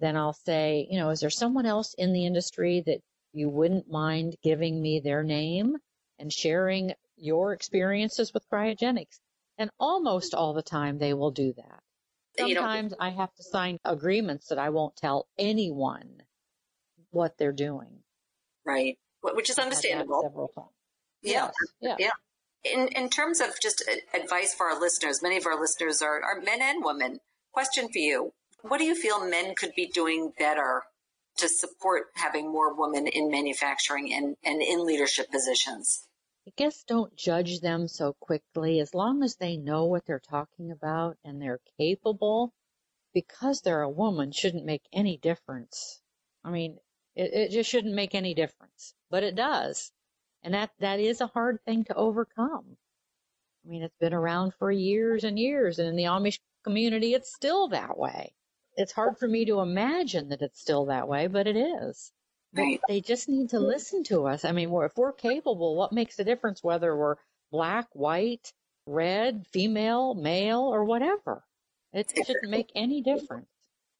then 0.00 0.16
I'll 0.16 0.36
say, 0.44 0.86
you 0.90 0.98
know, 0.98 1.10
is 1.10 1.20
there 1.20 1.30
someone 1.30 1.66
else 1.66 1.94
in 1.96 2.12
the 2.12 2.26
industry 2.26 2.82
that 2.86 3.00
you 3.32 3.48
wouldn't 3.48 3.90
mind 3.90 4.36
giving 4.42 4.80
me 4.80 5.00
their 5.00 5.22
name 5.22 5.76
and 6.18 6.32
sharing 6.32 6.92
your 7.16 7.52
experiences 7.52 8.32
with 8.32 8.48
cryogenics. 8.50 9.18
And 9.58 9.70
almost 9.78 10.34
all 10.34 10.54
the 10.54 10.62
time 10.62 10.98
they 10.98 11.14
will 11.14 11.30
do 11.30 11.52
that. 11.56 11.80
Sometimes 12.38 12.94
I 12.98 13.10
have 13.10 13.34
to 13.34 13.42
sign 13.42 13.78
agreements 13.84 14.48
that 14.48 14.58
I 14.58 14.70
won't 14.70 14.96
tell 14.96 15.28
anyone 15.38 16.22
what 17.10 17.36
they're 17.36 17.52
doing. 17.52 18.02
Right. 18.64 18.98
Which 19.22 19.50
is 19.50 19.58
understandable. 19.58 20.22
Several 20.22 20.48
times. 20.48 20.68
Yeah. 21.22 21.32
Yes. 21.32 21.52
Yeah. 21.80 21.96
yeah. 21.98 22.72
In, 22.72 22.88
in 22.88 23.10
terms 23.10 23.40
of 23.40 23.48
just 23.60 23.82
advice 24.14 24.54
for 24.54 24.66
our 24.66 24.80
listeners, 24.80 25.22
many 25.22 25.36
of 25.36 25.46
our 25.46 25.58
listeners 25.60 26.00
are, 26.02 26.22
are 26.22 26.40
men 26.40 26.60
and 26.62 26.84
women. 26.84 27.20
Question 27.52 27.88
for 27.92 27.98
you. 27.98 28.32
What 28.62 28.78
do 28.78 28.84
you 28.84 28.94
feel 28.94 29.26
men 29.26 29.54
could 29.54 29.72
be 29.74 29.86
doing 29.86 30.32
better 30.38 30.82
to 31.38 31.48
support 31.48 32.04
having 32.14 32.50
more 32.50 32.74
women 32.74 33.06
in 33.06 33.30
manufacturing 33.30 34.12
and, 34.12 34.36
and 34.44 34.62
in 34.62 34.84
leadership 34.86 35.30
positions? 35.30 36.06
I 36.46 36.52
guess 36.56 36.84
don't 36.84 37.16
judge 37.16 37.60
them 37.60 37.88
so 37.88 38.14
quickly 38.20 38.80
as 38.80 38.94
long 38.94 39.22
as 39.22 39.36
they 39.36 39.56
know 39.56 39.84
what 39.84 40.06
they're 40.06 40.20
talking 40.20 40.70
about 40.70 41.16
and 41.24 41.40
they're 41.40 41.60
capable. 41.78 42.52
Because 43.12 43.60
they're 43.60 43.82
a 43.82 43.90
woman 43.90 44.30
shouldn't 44.30 44.64
make 44.64 44.84
any 44.92 45.16
difference. 45.16 46.00
I 46.44 46.50
mean, 46.50 46.78
it, 47.16 47.32
it 47.34 47.50
just 47.50 47.68
shouldn't 47.68 47.96
make 47.96 48.14
any 48.14 48.34
difference, 48.34 48.94
but 49.10 49.24
it 49.24 49.34
does. 49.34 49.90
And 50.44 50.54
that, 50.54 50.70
that 50.78 51.00
is 51.00 51.20
a 51.20 51.26
hard 51.26 51.58
thing 51.64 51.82
to 51.86 51.94
overcome. 51.96 52.76
I 53.64 53.68
mean, 53.68 53.82
it's 53.82 53.96
been 53.98 54.14
around 54.14 54.54
for 54.60 54.70
years 54.70 55.24
and 55.24 55.38
years, 55.38 55.80
and 55.80 55.88
in 55.88 55.96
the 55.96 56.04
Amish 56.04 56.38
community, 56.62 57.14
it's 57.14 57.34
still 57.34 57.66
that 57.70 57.98
way. 57.98 58.32
It's 58.76 58.92
hard 58.92 59.18
for 59.18 59.28
me 59.28 59.44
to 59.46 59.60
imagine 59.60 60.28
that 60.28 60.42
it's 60.42 60.60
still 60.60 60.86
that 60.86 61.08
way, 61.08 61.26
but 61.26 61.46
it 61.46 61.56
is. 61.56 62.12
Right. 62.52 62.80
They 62.88 63.00
just 63.00 63.28
need 63.28 63.50
to 63.50 63.60
listen 63.60 64.02
to 64.04 64.26
us. 64.26 64.44
I 64.44 64.52
mean, 64.52 64.72
if 64.72 64.96
we're 64.96 65.12
capable, 65.12 65.76
what 65.76 65.92
makes 65.92 66.18
a 66.18 66.24
difference 66.24 66.62
whether 66.62 66.96
we're 66.96 67.16
black, 67.52 67.88
white, 67.92 68.52
red, 68.86 69.46
female, 69.52 70.14
male, 70.14 70.60
or 70.60 70.84
whatever? 70.84 71.44
It 71.92 72.12
shouldn't 72.14 72.50
make 72.50 72.70
any 72.74 73.02
difference. 73.02 73.48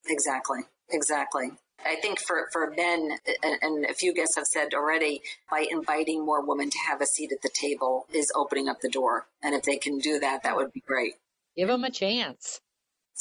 Exactly. 0.06 0.60
Exactly. 0.88 1.50
I 1.84 1.96
think 1.96 2.20
for, 2.20 2.48
for 2.52 2.70
men, 2.76 3.18
and 3.62 3.84
a 3.86 3.94
few 3.94 4.12
guests 4.12 4.36
have 4.36 4.46
said 4.46 4.74
already, 4.74 5.22
by 5.50 5.66
inviting 5.70 6.24
more 6.24 6.44
women 6.44 6.70
to 6.70 6.78
have 6.88 7.00
a 7.00 7.06
seat 7.06 7.32
at 7.32 7.42
the 7.42 7.50
table 7.52 8.06
is 8.12 8.30
opening 8.34 8.68
up 8.68 8.80
the 8.80 8.90
door. 8.90 9.26
And 9.42 9.54
if 9.54 9.62
they 9.62 9.76
can 9.76 9.98
do 9.98 10.18
that, 10.18 10.42
that 10.42 10.56
would 10.56 10.72
be 10.72 10.80
great. 10.80 11.14
Give 11.56 11.68
them 11.68 11.84
a 11.84 11.90
chance. 11.90 12.60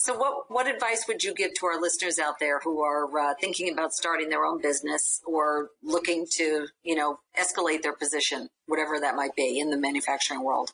So, 0.01 0.15
what 0.17 0.49
what 0.49 0.65
advice 0.65 1.03
would 1.09 1.25
you 1.25 1.33
give 1.33 1.53
to 1.55 1.65
our 1.65 1.79
listeners 1.79 2.19
out 2.19 2.39
there 2.39 2.61
who 2.61 2.81
are 2.81 3.05
uh, 3.19 3.33
thinking 3.41 3.73
about 3.73 3.91
starting 3.91 4.29
their 4.29 4.45
own 4.45 4.61
business 4.61 5.19
or 5.25 5.71
looking 5.83 6.25
to, 6.37 6.67
you 6.83 6.95
know, 6.95 7.19
escalate 7.37 7.81
their 7.81 7.93
position, 7.93 8.47
whatever 8.65 8.97
that 8.97 9.15
might 9.15 9.35
be 9.35 9.59
in 9.59 9.71
the 9.71 9.77
manufacturing 9.77 10.41
world? 10.41 10.71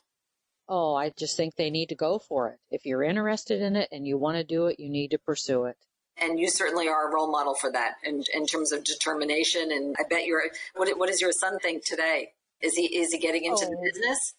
Oh, 0.68 0.94
I 0.94 1.10
just 1.18 1.36
think 1.36 1.56
they 1.56 1.70
need 1.70 1.88
to 1.88 1.96
go 1.96 2.20
for 2.20 2.50
it. 2.50 2.58
If 2.70 2.86
you're 2.86 3.02
interested 3.02 3.62
in 3.62 3.74
it 3.74 3.88
and 3.90 4.06
you 4.06 4.16
want 4.16 4.36
to 4.36 4.44
do 4.44 4.66
it, 4.66 4.78
you 4.78 4.88
need 4.88 5.10
to 5.10 5.18
pursue 5.18 5.64
it. 5.64 5.76
And 6.16 6.38
you 6.38 6.48
certainly 6.48 6.86
are 6.86 7.10
a 7.10 7.12
role 7.12 7.30
model 7.30 7.56
for 7.56 7.72
that 7.72 7.94
in, 8.04 8.22
in 8.32 8.46
terms 8.46 8.70
of 8.70 8.84
determination. 8.84 9.72
And 9.72 9.96
I 9.98 10.04
bet 10.08 10.26
you're. 10.26 10.44
What 10.76 10.96
what 10.96 11.08
does 11.08 11.20
your 11.20 11.32
son 11.32 11.58
think 11.58 11.84
today? 11.84 12.28
Is 12.62 12.76
he 12.76 12.96
is 12.96 13.10
he 13.10 13.18
getting 13.18 13.44
into 13.44 13.66
oh, 13.66 13.70
the 13.70 13.90
business? 13.90 14.34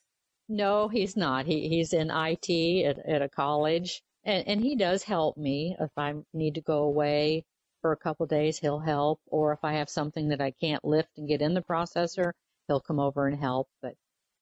No, 0.48 0.88
he's 0.88 1.18
not. 1.18 1.46
He 1.46 1.68
he's 1.68 1.92
in 1.92 2.10
IT 2.10 2.86
at, 2.86 3.00
at 3.06 3.22
a 3.22 3.28
college 3.28 4.02
and, 4.28 4.48
and 4.48 4.62
he 4.62 4.76
does 4.76 5.04
help 5.04 5.38
me 5.38 5.76
if 5.80 5.92
I 5.98 6.14
need 6.34 6.56
to 6.56 6.62
go 6.62 6.84
away 6.84 7.46
for 7.82 7.94
a 7.94 7.98
couple 7.98 8.26
days. 8.26 8.60
He'll 8.60 8.80
help, 8.80 9.22
or 9.26 9.54
if 9.54 9.60
I 9.64 9.76
have 9.76 9.90
something 9.90 10.28
that 10.30 10.42
I 10.42 10.52
can't 10.52 10.84
lift 10.84 11.18
and 11.18 11.30
get 11.30 11.42
in 11.42 11.54
the 11.54 11.62
processor, 11.62 12.34
he'll 12.68 12.82
come 12.82 13.00
over 13.00 13.26
and 13.26 13.40
help. 13.40 13.70
But 13.82 13.96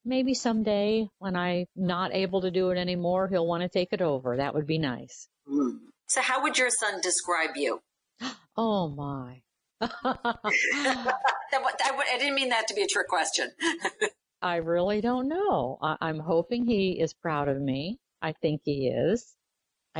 maybe 0.03 0.33
someday 0.33 1.07
when 1.19 1.35
I'm 1.35 1.67
not 1.75 2.15
able 2.15 2.41
to 2.41 2.51
do 2.51 2.71
it 2.71 2.79
anymore, 2.79 3.27
he'll 3.27 3.45
want 3.45 3.61
to 3.61 3.69
take 3.69 3.89
it 3.91 4.01
over. 4.01 4.37
That 4.37 4.55
would 4.55 4.65
be 4.65 4.79
nice. 4.79 5.27
Mm. 5.47 5.77
So, 6.07 6.21
how 6.21 6.41
would 6.41 6.57
your 6.57 6.71
son 6.71 6.99
describe 7.01 7.55
you? 7.55 7.81
Oh 8.57 8.87
my. 8.87 9.41
I 9.81 10.37
didn't 12.17 12.35
mean 12.35 12.49
that 12.49 12.69
to 12.69 12.73
be 12.73 12.83
a 12.83 12.87
trick 12.87 13.09
question. 13.09 13.51
I 14.41 14.55
really 14.57 15.01
don't 15.01 15.27
know. 15.27 15.77
I'm 15.81 16.19
hoping 16.19 16.65
he 16.65 16.97
is 16.97 17.13
proud 17.13 17.49
of 17.49 17.59
me. 17.59 17.99
I 18.21 18.31
think 18.31 18.61
he 18.63 18.87
is. 18.87 19.35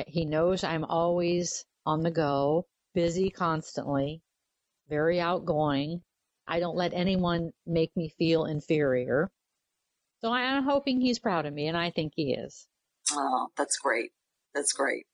He 0.07 0.25
knows 0.25 0.63
I'm 0.63 0.83
always 0.83 1.65
on 1.85 2.01
the 2.01 2.11
go, 2.11 2.65
busy 2.93 3.29
constantly, 3.29 4.21
very 4.89 5.19
outgoing. 5.19 6.01
I 6.47 6.59
don't 6.59 6.75
let 6.75 6.93
anyone 6.93 7.51
make 7.65 7.95
me 7.95 8.09
feel 8.17 8.45
inferior. 8.45 9.31
So 10.21 10.31
I'm 10.31 10.63
hoping 10.63 11.01
he's 11.01 11.19
proud 11.19 11.45
of 11.45 11.53
me, 11.53 11.67
and 11.67 11.77
I 11.77 11.91
think 11.91 12.13
he 12.15 12.33
is. 12.33 12.67
Oh, 13.11 13.47
that's 13.57 13.77
great. 13.77 14.11
That's 14.53 14.73
great. 14.73 15.05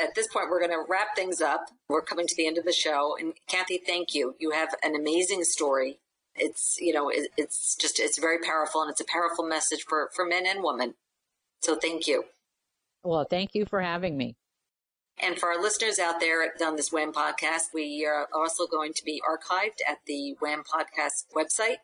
At 0.00 0.14
this 0.14 0.26
point, 0.28 0.48
we're 0.50 0.60
going 0.60 0.70
to 0.72 0.84
wrap 0.88 1.14
things 1.14 1.40
up. 1.40 1.66
We're 1.88 2.02
coming 2.02 2.26
to 2.26 2.34
the 2.36 2.46
end 2.46 2.58
of 2.58 2.64
the 2.64 2.72
show. 2.72 3.16
And 3.18 3.34
Kathy, 3.48 3.78
thank 3.78 4.14
you. 4.14 4.34
You 4.40 4.50
have 4.50 4.74
an 4.82 4.94
amazing 4.96 5.44
story. 5.44 6.00
It's, 6.34 6.78
you 6.80 6.92
know, 6.92 7.08
it, 7.10 7.28
it's 7.36 7.76
just, 7.76 8.00
it's 8.00 8.18
very 8.18 8.38
powerful 8.38 8.82
and 8.82 8.90
it's 8.90 9.00
a 9.00 9.04
powerful 9.04 9.46
message 9.46 9.84
for, 9.88 10.10
for 10.14 10.24
men 10.24 10.46
and 10.46 10.64
women. 10.64 10.94
So 11.60 11.76
thank 11.76 12.08
you. 12.08 12.24
Well, 13.04 13.26
thank 13.28 13.54
you 13.54 13.66
for 13.66 13.80
having 13.80 14.16
me. 14.16 14.36
And 15.22 15.38
for 15.38 15.50
our 15.50 15.62
listeners 15.62 15.98
out 15.98 16.18
there 16.18 16.52
on 16.64 16.76
this 16.76 16.90
WHAM 16.90 17.12
podcast, 17.12 17.72
we 17.72 18.04
are 18.04 18.26
also 18.34 18.66
going 18.66 18.92
to 18.94 19.04
be 19.04 19.22
archived 19.22 19.78
at 19.88 19.98
the 20.06 20.34
WHAM 20.40 20.64
podcast 20.64 21.26
website. 21.36 21.76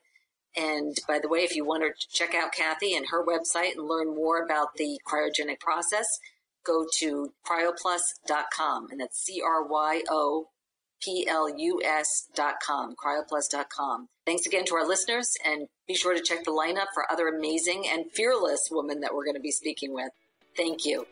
And 0.57 0.97
by 1.07 1.19
the 1.19 1.29
way, 1.29 1.39
if 1.39 1.55
you 1.55 1.63
want 1.63 1.83
to 1.83 2.07
check 2.09 2.35
out 2.35 2.51
Kathy 2.51 2.93
and 2.93 3.05
her 3.09 3.25
website 3.25 3.71
and 3.77 3.87
learn 3.87 4.13
more 4.13 4.43
about 4.43 4.75
the 4.75 4.99
cryogenic 5.07 5.61
process, 5.61 6.07
go 6.65 6.85
to 6.99 7.33
cryoplus.com. 7.47 8.87
And 8.91 8.99
that's 8.99 9.23
C 9.23 9.41
R 9.41 9.65
Y 9.65 10.01
O 10.09 10.49
P 11.01 11.25
L 11.27 11.47
U 11.57 11.81
S.com, 11.83 12.95
cryoplus.com. 12.95 14.09
Thanks 14.25 14.45
again 14.45 14.65
to 14.65 14.75
our 14.75 14.87
listeners, 14.87 15.33
and 15.45 15.67
be 15.87 15.95
sure 15.95 16.13
to 16.13 16.21
check 16.21 16.43
the 16.43 16.51
lineup 16.51 16.87
for 16.93 17.09
other 17.09 17.27
amazing 17.29 17.85
and 17.89 18.11
fearless 18.11 18.67
women 18.69 18.99
that 18.99 19.13
we're 19.13 19.25
going 19.25 19.35
to 19.35 19.41
be 19.41 19.51
speaking 19.51 19.93
with. 19.93 20.09
Thank 20.55 20.85
you. 20.85 21.05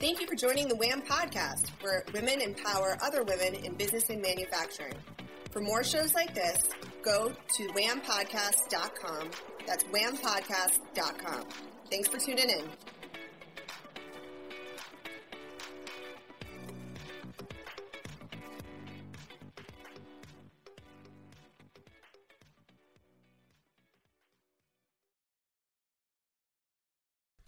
Thank 0.00 0.20
you 0.20 0.26
for 0.26 0.34
joining 0.34 0.68
the 0.68 0.74
WHAM 0.74 1.02
podcast, 1.02 1.68
where 1.80 2.04
women 2.12 2.40
empower 2.40 2.96
other 3.02 3.22
women 3.22 3.54
in 3.54 3.74
business 3.74 4.10
and 4.10 4.20
manufacturing. 4.20 4.94
For 5.50 5.60
more 5.60 5.84
shows 5.84 6.14
like 6.14 6.34
this, 6.34 6.58
go 7.02 7.32
to 7.56 7.66
whampodcast.com. 7.68 9.30
That's 9.66 9.84
whampodcast.com. 9.84 11.44
Thanks 11.90 12.08
for 12.08 12.18
tuning 12.18 12.48
in. 12.50 12.64